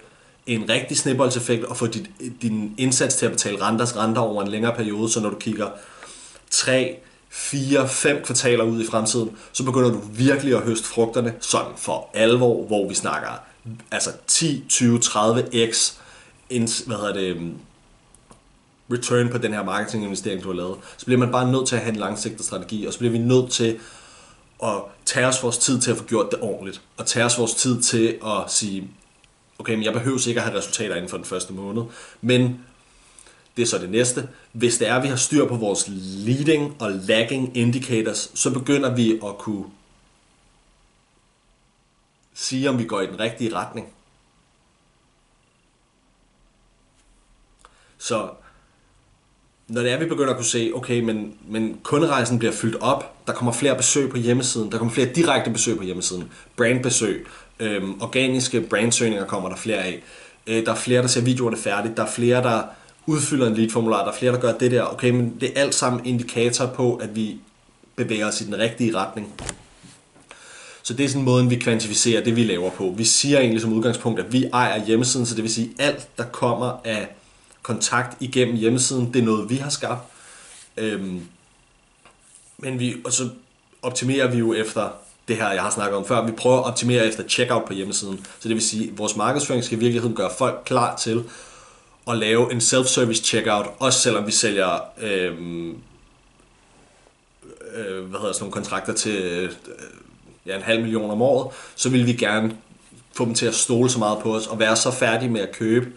en 0.48 0.70
rigtig 0.70 0.98
snibboldseffekt 0.98 1.64
og 1.64 1.78
få 1.78 1.88
dit, 1.88 2.10
din 2.42 2.76
indsats 2.78 3.16
til 3.16 3.26
at 3.26 3.32
betale 3.32 3.62
renters 3.62 3.98
renter 3.98 4.22
over 4.22 4.44
en 4.44 4.48
længere 4.48 4.76
periode, 4.76 5.10
så 5.10 5.20
når 5.20 5.30
du 5.30 5.36
kigger 5.40 5.68
3, 6.52 7.00
4, 7.30 7.90
5 7.90 8.24
kvartaler 8.24 8.64
ud 8.64 8.84
i 8.84 8.86
fremtiden, 8.86 9.38
så 9.52 9.64
begynder 9.64 9.92
du 9.92 10.02
virkelig 10.12 10.56
at 10.56 10.62
høste 10.62 10.88
frugterne 10.88 11.34
sådan 11.40 11.72
for 11.78 12.10
alvor, 12.14 12.66
hvor 12.66 12.90
vi 12.90 12.96
snakker 12.96 13.30
altså 13.92 14.10
10, 14.28 14.66
20, 14.70 15.00
30 15.00 15.72
x 15.72 15.94
hvad 16.86 16.98
hedder 16.98 17.14
det, 17.14 17.54
return 18.92 19.30
på 19.30 19.38
den 19.38 19.54
her 19.54 19.64
marketinginvestering, 19.64 20.44
du 20.44 20.48
har 20.48 20.56
lavet. 20.56 20.78
Så 20.98 21.06
bliver 21.06 21.20
man 21.20 21.32
bare 21.32 21.52
nødt 21.52 21.68
til 21.68 21.76
at 21.76 21.82
have 21.82 21.94
en 21.94 22.00
langsigtet 22.00 22.46
strategi, 22.46 22.86
og 22.86 22.94
så 22.94 23.00
bliver 23.00 23.12
vi 23.12 23.18
nødt 23.18 23.52
til 23.52 23.80
at 24.64 24.82
tage 25.06 25.28
os 25.28 25.44
vores 25.44 25.58
tid 25.58 25.82
til 25.82 25.92
at 25.92 25.98
få 25.98 26.04
gjort 26.04 26.32
det 26.32 26.40
ordentligt, 26.42 26.82
og 26.98 27.06
tage 27.06 27.26
os 27.26 27.40
vores 27.40 27.54
tid 27.54 27.82
til 27.82 28.20
at 28.26 28.52
sige, 28.52 28.90
okay, 29.60 29.74
men 29.74 29.84
jeg 29.84 29.94
behøver 29.94 30.28
ikke 30.28 30.40
at 30.40 30.46
have 30.48 30.58
resultater 30.58 30.96
inden 30.96 31.10
for 31.10 31.18
den 31.18 31.26
første 31.26 31.54
måned, 31.54 31.84
men 32.22 32.60
det 33.58 33.64
er 33.64 33.68
så 33.68 33.78
det 33.78 33.90
næste. 33.90 34.28
Hvis 34.58 34.78
det 34.78 34.88
er, 34.88 34.96
at 34.96 35.04
vi 35.04 35.08
har 35.08 35.16
styr 35.16 35.48
på 35.48 35.56
vores 35.56 35.86
leading 36.26 36.82
og 36.82 36.92
lagging 36.92 37.58
indicators, 37.58 38.32
så 38.34 38.54
begynder 38.54 38.96
vi 38.96 39.12
at 39.12 39.38
kunne 39.38 39.66
sige, 42.34 42.70
om 42.70 42.80
vi 42.80 42.86
går 42.86 43.02
i 43.02 43.08
den 43.08 43.20
rigtige 43.20 43.56
retning. 43.56 43.88
Så 47.98 48.30
når 49.68 49.82
det 49.82 49.92
er, 49.92 50.00
vi 50.00 50.06
begynder 50.06 50.30
at 50.30 50.36
kunne 50.36 50.46
se, 50.46 50.72
okay, 50.76 51.00
men, 51.00 51.38
men 51.48 51.80
kunderejsen 51.84 52.40
bliver 52.40 52.54
fyldt 52.54 52.76
op, 52.76 53.28
der 53.28 53.34
kommer 53.34 53.52
flere 53.52 53.78
besøg 53.78 54.10
på 54.10 54.18
hjemmesiden, 54.18 54.72
der 54.72 54.78
kommer 54.78 54.94
flere 54.94 55.14
direkte 55.14 55.52
besøg 55.52 55.78
på 55.78 55.84
hjemmesiden, 55.84 56.32
brandbesøg, 56.56 57.28
øhm, 57.60 58.02
organiske 58.02 58.62
brandsøgninger 58.62 59.26
kommer 59.26 59.50
der 59.50 59.56
flere 59.56 59.78
af, 59.78 60.04
øh, 60.48 60.66
der 60.66 60.72
er 60.72 60.76
flere, 60.76 61.02
der 61.02 61.08
ser 61.08 61.22
videoerne 61.22 61.58
færdigt, 61.58 61.98
der 61.98 62.04
er 62.04 62.12
flere, 62.12 62.44
der 62.44 62.64
udfylder 63.08 63.48
en 63.48 63.56
lead-formular, 63.56 64.04
der 64.04 64.12
er 64.12 64.16
flere, 64.16 64.32
der 64.32 64.40
gør 64.40 64.58
det 64.58 64.72
der, 64.72 64.84
okay, 64.84 65.10
men 65.10 65.38
det 65.40 65.52
er 65.56 65.62
alt 65.62 65.76
sammen 65.76 66.06
indikator 66.06 66.66
på, 66.66 66.96
at 66.96 67.16
vi 67.16 67.38
bevæger 67.96 68.28
os 68.28 68.42
i 68.42 68.46
den 68.46 68.58
rigtige 68.58 68.96
retning. 68.96 69.34
Så 70.84 70.94
det 70.94 71.06
er 71.06 71.10
sådan 71.10 71.24
måden, 71.24 71.50
vi 71.50 71.56
kvantificerer 71.56 72.24
det, 72.24 72.36
vi 72.36 72.44
laver 72.44 72.70
på. 72.70 72.94
Vi 72.98 73.04
siger 73.04 73.40
egentlig 73.40 73.62
som 73.62 73.74
udgangspunkt, 73.74 74.20
at 74.20 74.34
vi 74.34 74.46
ejer 74.54 74.86
hjemmesiden, 74.86 75.26
så 75.26 75.36
det 75.36 75.44
vil 75.44 75.54
sige, 75.54 75.70
alt, 75.80 76.18
der 76.18 76.24
kommer 76.24 76.82
af 76.84 77.08
kontakt 77.62 78.18
igennem 78.20 78.56
hjemmesiden, 78.56 79.14
det 79.14 79.22
er 79.22 79.26
noget, 79.26 79.50
vi 79.50 79.56
har 79.56 79.70
skabt. 79.70 80.02
Øhm, 80.78 81.22
men 82.58 82.80
vi, 82.80 82.96
og 83.06 83.14
så 83.14 83.30
optimerer 83.82 84.32
vi 84.32 84.38
jo 84.38 84.54
efter 84.54 84.90
det 85.28 85.36
her, 85.36 85.52
jeg 85.52 85.62
har 85.62 85.70
snakket 85.70 85.98
om 85.98 86.06
før. 86.06 86.26
Vi 86.26 86.32
prøver 86.32 86.58
at 86.58 86.64
optimere 86.64 87.06
efter 87.06 87.24
checkout 87.28 87.66
på 87.66 87.74
hjemmesiden. 87.74 88.26
Så 88.40 88.50
det 88.50 88.56
vil 88.56 88.62
sige, 88.62 88.90
at 88.90 88.98
vores 88.98 89.16
markedsføring 89.16 89.64
skal 89.64 89.78
i 89.78 89.80
virkeligheden 89.80 90.16
gøre 90.16 90.32
folk 90.38 90.62
klar 90.66 90.96
til 90.96 91.24
at 92.10 92.18
lave 92.18 92.52
en 92.52 92.62
self-service 92.62 93.24
checkout, 93.24 93.66
også 93.80 94.00
selvom 94.00 94.28
vi 94.28 94.32
sælger 94.32 94.80
øhm, 95.02 95.70
øh, 97.76 98.04
hvad 98.04 98.20
hedder 98.20 98.34
sådan 98.34 98.44
nogle 98.44 98.52
kontrakter 98.52 98.94
til 98.94 99.22
øh, 99.22 99.52
ja, 100.46 100.56
en 100.56 100.62
halv 100.62 100.82
million 100.82 101.12
om 101.12 101.22
året, 101.22 101.56
så 101.76 101.90
vil 101.90 102.06
vi 102.06 102.14
gerne 102.14 102.58
få 103.16 103.26
dem 103.26 103.34
til 103.34 103.46
at 103.46 103.56
stole 103.56 103.90
så 103.90 104.00
meget 104.00 104.20
på 104.20 104.36
os 104.36 104.48
og 104.48 104.60
være 104.60 104.76
så 104.76 104.92
færdige 104.92 105.30
med 105.30 105.42
at 105.42 105.52
købe, 105.52 105.92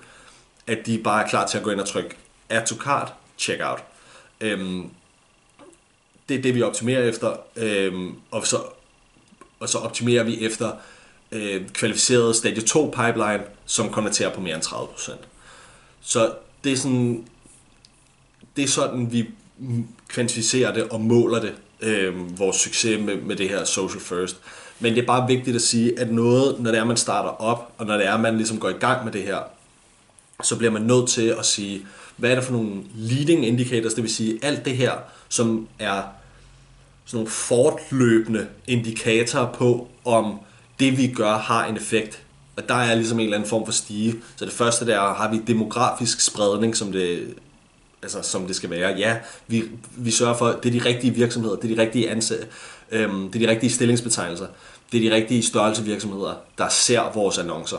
at 0.67 0.79
de 0.87 0.99
bare 0.99 1.25
er 1.25 1.29
klar 1.29 1.47
til 1.47 1.59
at 1.59 1.65
gå 1.65 1.71
ind 1.71 1.81
og 1.81 1.89
trykke 1.89 2.17
add 2.49 2.67
to 2.67 2.77
cart, 2.77 3.13
checkout. 3.39 3.85
Øhm, 4.41 4.91
det 6.29 6.39
er 6.39 6.43
det, 6.43 6.55
vi 6.55 6.63
optimerer 6.63 7.03
efter, 7.05 7.37
øhm, 7.57 8.15
og, 8.31 8.47
så, 8.47 8.57
og 9.61 9.69
så 9.69 9.79
optimerer 9.79 10.23
vi 10.23 10.45
efter 10.47 10.73
øh, 11.33 11.69
kvalificeret 11.69 12.37
stadie 12.37 12.63
2 12.63 12.95
pipeline, 12.97 13.43
som 13.67 13.91
konverterer 13.91 14.35
på 14.35 14.41
mere 14.41 14.55
end 14.55 14.65
30%. 14.65 15.13
Så 16.01 16.33
det 16.65 16.73
er 16.73 16.77
sådan, 16.77 17.25
det 18.57 18.65
er 18.65 18.69
sådan, 18.69 19.13
vi 19.13 19.27
kvantificerer 20.09 20.75
det 20.75 20.83
og 20.83 21.01
måler 21.01 21.41
det, 21.41 21.55
øh, 21.81 22.39
vores 22.39 22.57
succes 22.57 23.01
med, 23.01 23.17
med 23.17 23.37
det 23.37 23.49
her 23.49 23.65
social 23.65 24.01
first. 24.01 24.37
Men 24.81 24.95
det 24.95 25.03
er 25.03 25.07
bare 25.07 25.27
vigtigt 25.29 25.57
at 25.57 25.63
sige, 25.63 26.01
at 26.01 26.13
noget, 26.13 26.61
når 26.61 26.71
det 26.71 26.81
er, 26.81 26.85
man 26.85 26.97
starter 26.97 27.29
op, 27.29 27.73
og 27.79 27.87
når 27.87 27.97
det 27.97 28.07
er, 28.07 28.17
man 28.17 28.37
ligesom 28.37 28.59
går 28.59 28.69
i 28.69 28.73
gang 28.73 29.05
med 29.05 29.13
det 29.13 29.23
her, 29.23 29.39
så 30.43 30.57
bliver 30.57 30.71
man 30.71 30.83
nødt 30.83 31.09
til 31.09 31.35
at 31.39 31.47
sige, 31.47 31.87
hvad 32.17 32.31
er 32.31 32.35
det 32.35 32.45
for 32.45 32.53
nogle 32.53 32.83
leading 32.95 33.47
indicators, 33.47 33.95
det 33.95 34.03
vil 34.03 34.15
sige 34.15 34.39
alt 34.43 34.65
det 34.65 34.77
her, 34.77 34.93
som 35.29 35.69
er 35.79 36.03
sådan 37.05 37.17
nogle 37.19 37.31
fortløbende 37.31 38.49
indikatorer 38.67 39.53
på, 39.53 39.89
om 40.05 40.39
det 40.81 40.99
vi 40.99 41.07
gør 41.07 41.37
har 41.37 41.67
en 41.67 41.77
effekt. 41.77 42.23
Og 42.61 42.69
der 42.69 42.75
er 42.75 42.95
ligesom 42.95 43.19
en 43.19 43.25
eller 43.25 43.37
anden 43.37 43.49
form 43.49 43.65
for 43.65 43.73
stige. 43.73 44.15
Så 44.37 44.45
det 44.45 44.53
første 44.53 44.87
der 44.87 45.01
har 45.01 45.31
vi 45.31 45.41
demografisk 45.47 46.21
spredning, 46.21 46.77
som 46.77 46.93
det, 46.93 47.35
altså, 48.03 48.23
som 48.23 48.47
det 48.47 48.57
skal 48.57 48.71
være. 48.71 48.95
Ja, 48.99 49.17
vi, 49.47 49.65
vi 49.97 50.11
sørger 50.11 50.35
for, 50.35 50.47
det 50.63 50.77
er 50.77 50.81
de 50.81 50.89
rigtige 50.89 51.15
virksomheder, 51.15 51.57
det 51.57 51.71
er 51.71 51.77
de 51.77 51.83
rigtige 51.83 52.11
ansatte, 52.11 52.47
øhm, 52.91 53.31
det 53.31 53.43
er 53.43 53.47
de 53.47 53.53
rigtige 53.53 53.71
stillingsbetegnelser, 53.71 54.47
det 54.93 55.07
er 55.07 55.11
de 55.11 55.17
rigtige 55.17 55.43
størrelse 55.43 55.85
virksomheder, 55.85 56.35
der 56.59 56.69
ser 56.69 57.13
vores 57.15 57.39
annoncer. 57.39 57.79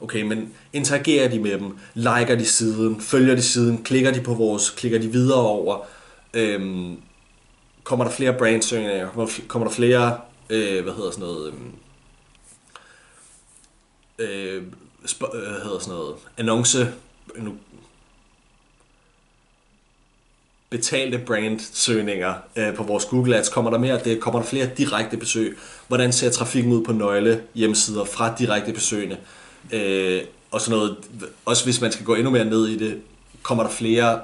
Okay, 0.00 0.22
men 0.22 0.52
interagerer 0.72 1.28
de 1.28 1.38
med 1.38 1.58
dem, 1.58 1.76
liker 1.94 2.34
de 2.34 2.44
siden, 2.44 3.00
følger 3.00 3.34
de 3.34 3.42
siden, 3.42 3.82
klikker 3.82 4.12
de 4.12 4.20
på 4.20 4.34
vores, 4.34 4.70
klikker 4.70 4.98
de 4.98 5.12
videre 5.12 5.40
over, 5.40 5.78
øhm, 6.34 6.96
kommer 7.84 8.04
der 8.04 8.12
flere 8.12 8.32
brandsøgninger, 8.32 9.08
kommer, 9.08 9.30
kommer 9.48 9.68
der 9.68 9.74
flere, 9.74 10.18
øh, 10.50 10.82
hvad 10.82 10.92
hedder 10.92 11.10
sådan 11.10 11.24
noget, 11.24 11.48
øhm, 11.48 11.72
øh, 14.18 14.62
sp- 15.04 15.36
øh, 15.36 15.62
hedder 15.62 15.78
sådan 15.78 15.94
noget, 15.94 16.14
annonce, 16.38 16.92
nu, 17.36 17.54
betalte 20.70 21.18
brandsøgninger 21.18 22.34
øh, 22.56 22.74
på 22.74 22.82
vores 22.82 23.04
Google 23.04 23.36
Ads, 23.36 23.48
kommer 23.48 23.70
der 23.70 23.78
mere? 23.78 24.00
Det, 24.04 24.20
kommer 24.20 24.40
der 24.40 24.46
flere 24.46 24.70
direkte 24.76 25.16
besøg, 25.16 25.58
hvordan 25.88 26.12
ser 26.12 26.30
trafikken 26.30 26.72
ud 26.72 26.84
på 26.84 26.92
nøgle 26.92 27.42
hjemmesider 27.54 28.04
fra 28.04 28.34
direkte 28.38 28.72
besøgende, 28.72 29.16
øh, 29.72 30.22
og 30.50 30.60
sådan 30.60 30.78
noget, 30.78 30.96
også 31.44 31.64
hvis 31.64 31.80
man 31.80 31.92
skal 31.92 32.06
gå 32.06 32.14
endnu 32.14 32.30
mere 32.30 32.44
ned 32.44 32.68
i 32.68 32.78
det, 32.78 33.02
kommer 33.42 33.64
der 33.64 33.70
flere 33.70 34.20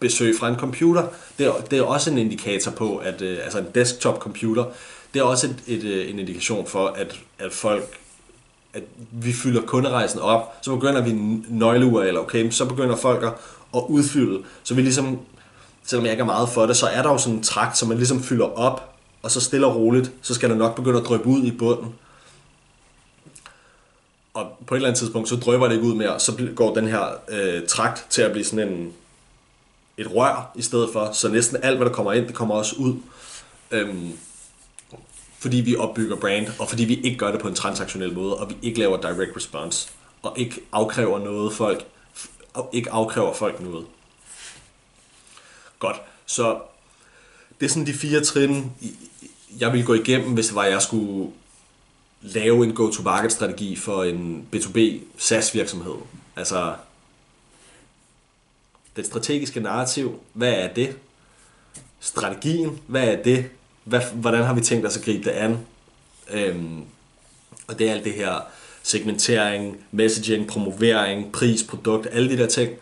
besøg 0.00 0.34
fra 0.38 0.48
en 0.48 0.56
computer. 0.56 1.08
Det 1.38 1.46
er, 1.46 1.52
det 1.70 1.78
er 1.78 1.82
også 1.82 2.10
en 2.10 2.18
indikator 2.18 2.70
på, 2.70 2.96
at 2.96 3.22
øh, 3.22 3.38
altså 3.44 3.58
en 3.58 3.66
desktop 3.74 4.18
computer, 4.18 4.64
det 5.14 5.20
er 5.20 5.24
også 5.24 5.46
et, 5.46 5.76
et, 5.76 5.84
øh, 5.84 6.10
en 6.10 6.18
indikation 6.18 6.66
for, 6.66 6.86
at, 6.86 7.20
at 7.38 7.52
folk 7.52 7.98
at 8.76 8.82
vi 9.10 9.32
fylder 9.32 9.62
kunderejsen 9.62 10.20
op, 10.20 10.54
så 10.62 10.74
begynder 10.74 11.00
vi 11.00 11.12
nøgleur, 11.48 12.02
eller 12.02 12.20
okay, 12.20 12.50
så 12.50 12.64
begynder 12.64 12.96
folk 12.96 13.22
at, 13.22 13.32
at 13.74 13.82
udfylde, 13.88 14.42
så 14.62 14.74
vi 14.74 14.82
ligesom, 14.82 15.18
selvom 15.84 16.04
jeg 16.04 16.12
ikke 16.12 16.20
er 16.20 16.26
meget 16.26 16.48
for 16.48 16.66
det, 16.66 16.76
så 16.76 16.86
er 16.86 17.02
der 17.02 17.10
jo 17.10 17.18
sådan 17.18 17.34
en 17.34 17.42
trakt, 17.42 17.78
som 17.78 17.88
man 17.88 17.96
ligesom 17.96 18.22
fylder 18.22 18.58
op, 18.58 18.94
og 19.22 19.30
så 19.30 19.40
stille 19.40 19.66
og 19.66 19.76
roligt, 19.76 20.12
så 20.22 20.34
skal 20.34 20.50
der 20.50 20.56
nok 20.56 20.74
begynde 20.74 20.98
at 21.00 21.06
drøbe 21.06 21.26
ud 21.26 21.42
i 21.42 21.50
bunden. 21.50 21.94
Og 24.34 24.46
på 24.66 24.74
et 24.74 24.78
eller 24.78 24.88
andet 24.88 24.98
tidspunkt, 24.98 25.28
så 25.28 25.36
drøber 25.36 25.66
det 25.68 25.74
ikke 25.74 25.86
ud 25.86 25.94
mere, 25.94 26.20
så 26.20 26.48
går 26.56 26.74
den 26.74 26.88
her 26.88 27.04
øh, 27.28 27.66
trakt 27.66 28.06
til 28.10 28.22
at 28.22 28.32
blive 28.32 28.44
sådan 28.44 28.68
en, 28.68 28.92
et 29.98 30.14
rør 30.14 30.52
i 30.54 30.62
stedet 30.62 30.88
for, 30.92 31.10
så 31.12 31.28
næsten 31.28 31.58
alt, 31.62 31.76
hvad 31.76 31.86
der 31.86 31.92
kommer 31.92 32.12
ind, 32.12 32.26
det 32.26 32.34
kommer 32.34 32.54
også 32.54 32.76
ud. 32.76 32.94
Øhm, 33.70 34.12
fordi 35.38 35.56
vi 35.56 35.76
opbygger 35.76 36.16
brand, 36.16 36.48
og 36.58 36.68
fordi 36.68 36.84
vi 36.84 36.94
ikke 36.94 37.18
gør 37.18 37.32
det 37.32 37.40
på 37.40 37.48
en 37.48 37.54
transaktionel 37.54 38.14
måde, 38.14 38.36
og 38.36 38.50
vi 38.50 38.56
ikke 38.62 38.78
laver 38.78 39.00
direct 39.00 39.36
response, 39.36 39.88
og 40.22 40.38
ikke 40.38 40.60
afkræver 40.72 41.18
noget 41.18 41.52
folk, 41.52 41.86
og 42.54 42.70
ikke 42.72 42.90
afkræver 42.90 43.34
folk 43.34 43.60
noget. 43.60 43.86
Godt, 45.78 45.96
så 46.26 46.60
det 47.60 47.66
er 47.66 47.70
sådan 47.70 47.86
de 47.86 47.94
fire 47.94 48.24
trin, 48.24 48.72
jeg 49.58 49.72
vil 49.72 49.84
gå 49.84 49.94
igennem, 49.94 50.34
hvis 50.34 50.46
det 50.46 50.54
var, 50.54 50.64
jeg 50.64 50.82
skulle 50.82 51.32
lave 52.22 52.64
en 52.64 52.74
go-to-market-strategi 52.74 53.76
for 53.76 54.04
en 54.04 54.48
B2B 54.54 54.78
SaaS-virksomhed. 55.18 55.94
Altså, 56.36 56.74
det 58.96 59.06
strategiske 59.06 59.60
narrativ, 59.60 60.20
hvad 60.32 60.52
er 60.52 60.74
det? 60.74 60.96
Strategien, 62.00 62.80
hvad 62.86 63.08
er 63.08 63.22
det? 63.22 63.50
Hvad, 63.86 64.00
hvordan 64.14 64.44
har 64.44 64.54
vi 64.54 64.60
tænkt 64.60 64.86
os 64.86 64.96
at 64.96 65.04
gribe 65.04 65.24
det 65.24 65.30
an? 65.30 65.58
Øhm, 66.32 66.82
og 67.66 67.78
det 67.78 67.88
er 67.88 67.92
alt 67.92 68.04
det 68.04 68.12
her 68.12 68.40
segmentering, 68.82 69.76
messaging, 69.90 70.46
promovering, 70.46 71.32
pris, 71.32 71.62
produkt, 71.62 72.06
alle 72.12 72.30
de 72.30 72.36
der 72.36 72.46
ting. 72.46 72.72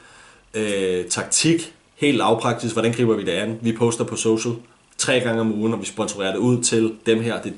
Øh, 0.55 1.05
taktik, 1.05 1.75
helt 1.95 2.17
lavpraktisk, 2.17 2.75
hvordan 2.75 2.93
griber 2.93 3.17
vi 3.17 3.25
det 3.25 3.33
an? 3.33 3.59
Vi 3.63 3.73
poster 3.73 4.05
på 4.05 4.17
social 4.17 4.55
tre 4.99 5.21
gange 5.21 5.41
om 5.41 5.55
ugen, 5.55 5.73
og 5.73 5.81
vi 5.81 5.87
sponsorerer 5.87 6.33
det 6.33 6.39
ud 6.39 6.63
til 6.63 6.95
dem 7.07 7.21
her. 7.21 7.43
Det 7.43 7.55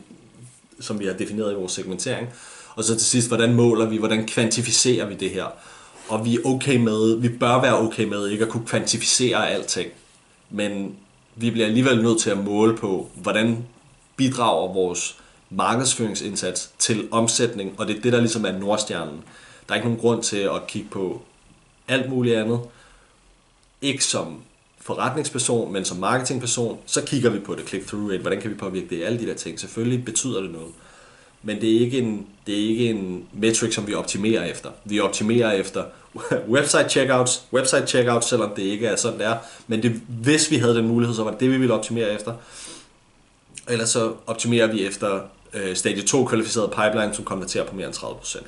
som 0.81 1.01
vi 1.01 1.07
har 1.07 1.13
defineret 1.13 1.53
i 1.53 1.55
vores 1.55 1.73
segmentering. 1.73 2.29
Og 2.75 2.85
så 2.85 2.97
til 2.97 3.07
sidst, 3.07 3.29
hvordan 3.29 3.55
måler 3.55 3.87
vi, 3.87 3.97
hvordan 3.97 4.27
kvantificerer 4.27 5.07
vi 5.07 5.15
det 5.15 5.31
her? 5.31 5.45
Og 6.09 6.25
vi 6.25 6.35
er 6.35 6.41
okay 6.45 6.77
med, 6.77 7.17
vi 7.17 7.29
bør 7.29 7.61
være 7.61 7.79
okay 7.79 8.05
med 8.05 8.29
ikke 8.29 8.45
at 8.45 8.51
kunne 8.51 8.67
kvantificere 8.67 9.51
alting. 9.51 9.91
Men 10.51 10.97
vi 11.37 11.51
bliver 11.51 11.67
alligevel 11.67 12.03
nødt 12.03 12.21
til 12.21 12.31
at 12.31 12.45
måle 12.45 12.77
på, 12.77 13.11
hvordan 13.15 13.67
bidrager 14.17 14.73
vores 14.73 15.19
markedsføringsindsats 15.51 16.71
til 16.79 17.09
omsætning, 17.11 17.81
og 17.81 17.89
det 17.89 17.97
er 17.97 18.01
det, 18.01 18.13
der 18.13 18.21
ligesom 18.21 18.45
er 18.45 18.53
nordstjernen. 18.53 19.25
Der 19.69 19.73
er 19.73 19.75
ikke 19.75 19.89
nogen 19.89 20.01
grund 20.01 20.23
til 20.23 20.37
at 20.37 20.67
kigge 20.69 20.89
på 20.91 21.23
alt 21.89 22.11
muligt 22.11 22.37
andet. 22.37 22.61
Ikke 23.83 24.05
som 24.05 24.43
forretningsperson, 24.81 25.73
men 25.73 25.85
som 25.85 25.97
marketingperson, 25.97 26.79
så 26.87 27.05
kigger 27.05 27.31
vi 27.31 27.39
på 27.39 27.55
det, 27.55 27.65
click-through 27.65 28.11
rate, 28.11 28.21
hvordan 28.21 28.41
kan 28.41 28.51
vi 28.51 28.55
påvirke 28.55 28.89
det, 28.91 29.05
alle 29.05 29.19
de 29.19 29.27
der 29.27 29.35
ting. 29.35 29.61
Selvfølgelig 29.61 30.05
betyder 30.05 30.41
det 30.41 30.51
noget. 30.51 30.73
Men 31.47 31.61
det 31.61 31.77
er 31.77 31.81
ikke 31.81 31.99
en, 31.99 32.27
det 32.47 32.55
er 32.55 32.69
ikke 32.69 32.91
en 32.91 33.27
metric, 33.33 33.75
som 33.75 33.87
vi 33.87 33.95
optimerer 33.95 34.45
efter. 34.45 34.71
Vi 34.85 35.01
optimerer 35.01 35.53
efter 35.53 35.85
website 36.55 36.89
checkouts, 36.89 37.43
website 37.53 37.87
checkouts, 37.87 38.27
selvom 38.27 38.53
det 38.57 38.63
ikke 38.63 38.87
er 38.87 38.97
sådan, 38.97 39.19
det 39.19 39.27
er. 39.27 39.37
Men 39.67 39.83
det, 39.83 40.03
hvis 40.09 40.51
vi 40.51 40.57
havde 40.57 40.75
den 40.75 40.89
mulighed, 40.89 41.17
så 41.17 41.25
var 41.25 41.31
det 41.31 41.41
det, 41.41 41.51
vi 41.51 41.59
ville 41.59 41.75
optimere 41.75 42.13
efter. 42.13 42.35
Ellers 43.69 43.89
så 43.89 44.15
optimerer 44.27 44.67
vi 44.67 44.87
efter 44.87 45.21
øh, 45.53 45.77
stadie 45.77 46.03
2 46.03 46.25
kvalificeret 46.25 46.71
pipeline, 46.71 47.15
som 47.15 47.25
konverterer 47.25 47.65
på 47.65 47.77
mere 47.77 47.87
end 47.87 47.95
30%. 47.95 48.45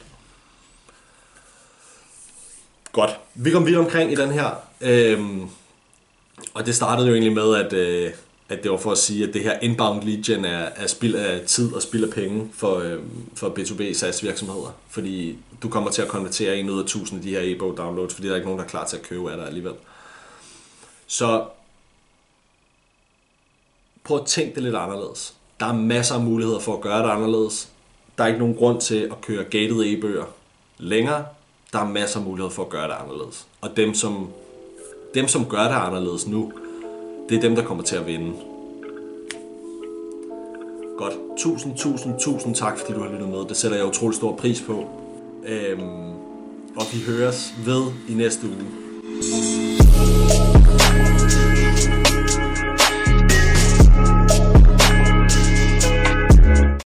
Godt. 2.92 3.18
Vi 3.34 3.50
kom 3.50 3.66
videre 3.66 3.84
omkring 3.84 4.12
i 4.12 4.14
den 4.14 4.30
her. 4.30 4.50
Øhm, 4.80 5.48
og 6.54 6.66
det 6.66 6.74
startede 6.74 7.08
jo 7.08 7.14
egentlig 7.14 7.32
med, 7.32 7.56
at, 7.56 7.72
øh, 7.72 8.11
at 8.48 8.62
det 8.62 8.70
var 8.70 8.76
for 8.76 8.92
at 8.92 8.98
sige, 8.98 9.28
at 9.28 9.34
det 9.34 9.42
her 9.42 9.58
inbound 9.62 10.02
lead 10.02 10.22
gen 10.22 10.44
er, 10.44 10.68
er 10.76 10.87
spild 10.87 11.14
af 11.14 11.46
tid 11.46 11.74
og 11.74 11.82
spild 11.82 12.04
af 12.04 12.11
penge 12.11 12.50
for, 12.52 12.78
øh, 12.78 12.98
for 13.34 13.48
B2B 13.48 13.92
SaaS 13.92 14.22
virksomheder. 14.22 14.74
Fordi 14.88 15.38
du 15.62 15.68
kommer 15.68 15.90
til 15.90 16.02
at 16.02 16.08
konvertere 16.08 16.56
en 16.56 16.70
ud 16.70 16.82
af 16.82 16.87
tusind 16.87 17.18
af 17.18 17.22
de 17.22 17.30
her 17.30 17.40
e-bog 17.42 17.76
downloads, 17.76 18.14
fordi 18.14 18.26
der 18.26 18.32
er 18.32 18.37
ikke 18.37 18.46
nogen, 18.46 18.58
der 18.58 18.64
er 18.64 18.68
klar 18.68 18.87
til 18.87 18.96
at 18.96 19.02
købe 19.02 19.30
af 19.30 19.37
dig 19.37 19.46
alligevel. 19.46 19.74
Så 21.06 21.44
prøv 24.04 24.20
at 24.20 24.26
tænke 24.26 24.54
det 24.54 24.62
lidt 24.62 24.74
anderledes. 24.76 25.34
Der 25.61 25.66
er 25.66 25.72
masser 25.72 26.14
af 26.14 26.20
muligheder 26.20 26.58
for 26.58 26.74
at 26.74 26.80
gøre 26.80 27.02
det 27.02 27.11
anderledes. 27.11 27.68
Der 28.18 28.24
er 28.24 28.28
ikke 28.28 28.38
nogen 28.38 28.54
grund 28.54 28.80
til 28.80 29.08
at 29.11 29.20
køre 29.20 29.44
gated 29.44 29.82
e-bøger 29.84 30.24
længere. 30.78 31.26
Der 31.72 31.78
er 31.78 31.88
masser 31.88 32.18
af 32.18 32.24
muligheder 32.26 32.54
for 32.54 32.62
at 32.62 32.68
gøre 32.68 32.88
det 32.88 32.94
anderledes. 33.04 33.46
Og 33.61 33.76
dem, 33.76 33.94
som, 33.94 34.30
dem, 35.14 35.28
som 35.28 35.48
gør 35.48 35.62
det 35.62 35.74
anderledes 35.74 36.26
nu, 36.26 36.52
det 37.29 37.37
er 37.37 37.41
dem, 37.41 37.55
der 37.55 37.64
kommer 37.64 37.85
til 37.85 37.97
at 37.97 38.07
vinde. 38.07 38.33
Godt. 40.99 41.12
Tusind, 41.38 41.77
tusind, 41.77 42.19
tusind 42.21 42.55
tak, 42.55 42.79
fordi 42.79 42.93
du 42.93 43.03
har 43.03 43.12
lyttet 43.12 43.29
med. 43.29 43.38
Det 43.49 43.57
sætter 43.57 43.77
jeg 43.77 43.87
utrolig 43.87 44.17
stor 44.17 44.37
pris 44.37 44.62
på. 44.62 44.87
Øhm, 45.47 46.09
og 46.77 46.85
vi 46.93 46.99
høres 47.07 47.55
ved 47.67 47.83
i 48.09 48.14
næste 48.14 48.47
uge. 48.47 48.64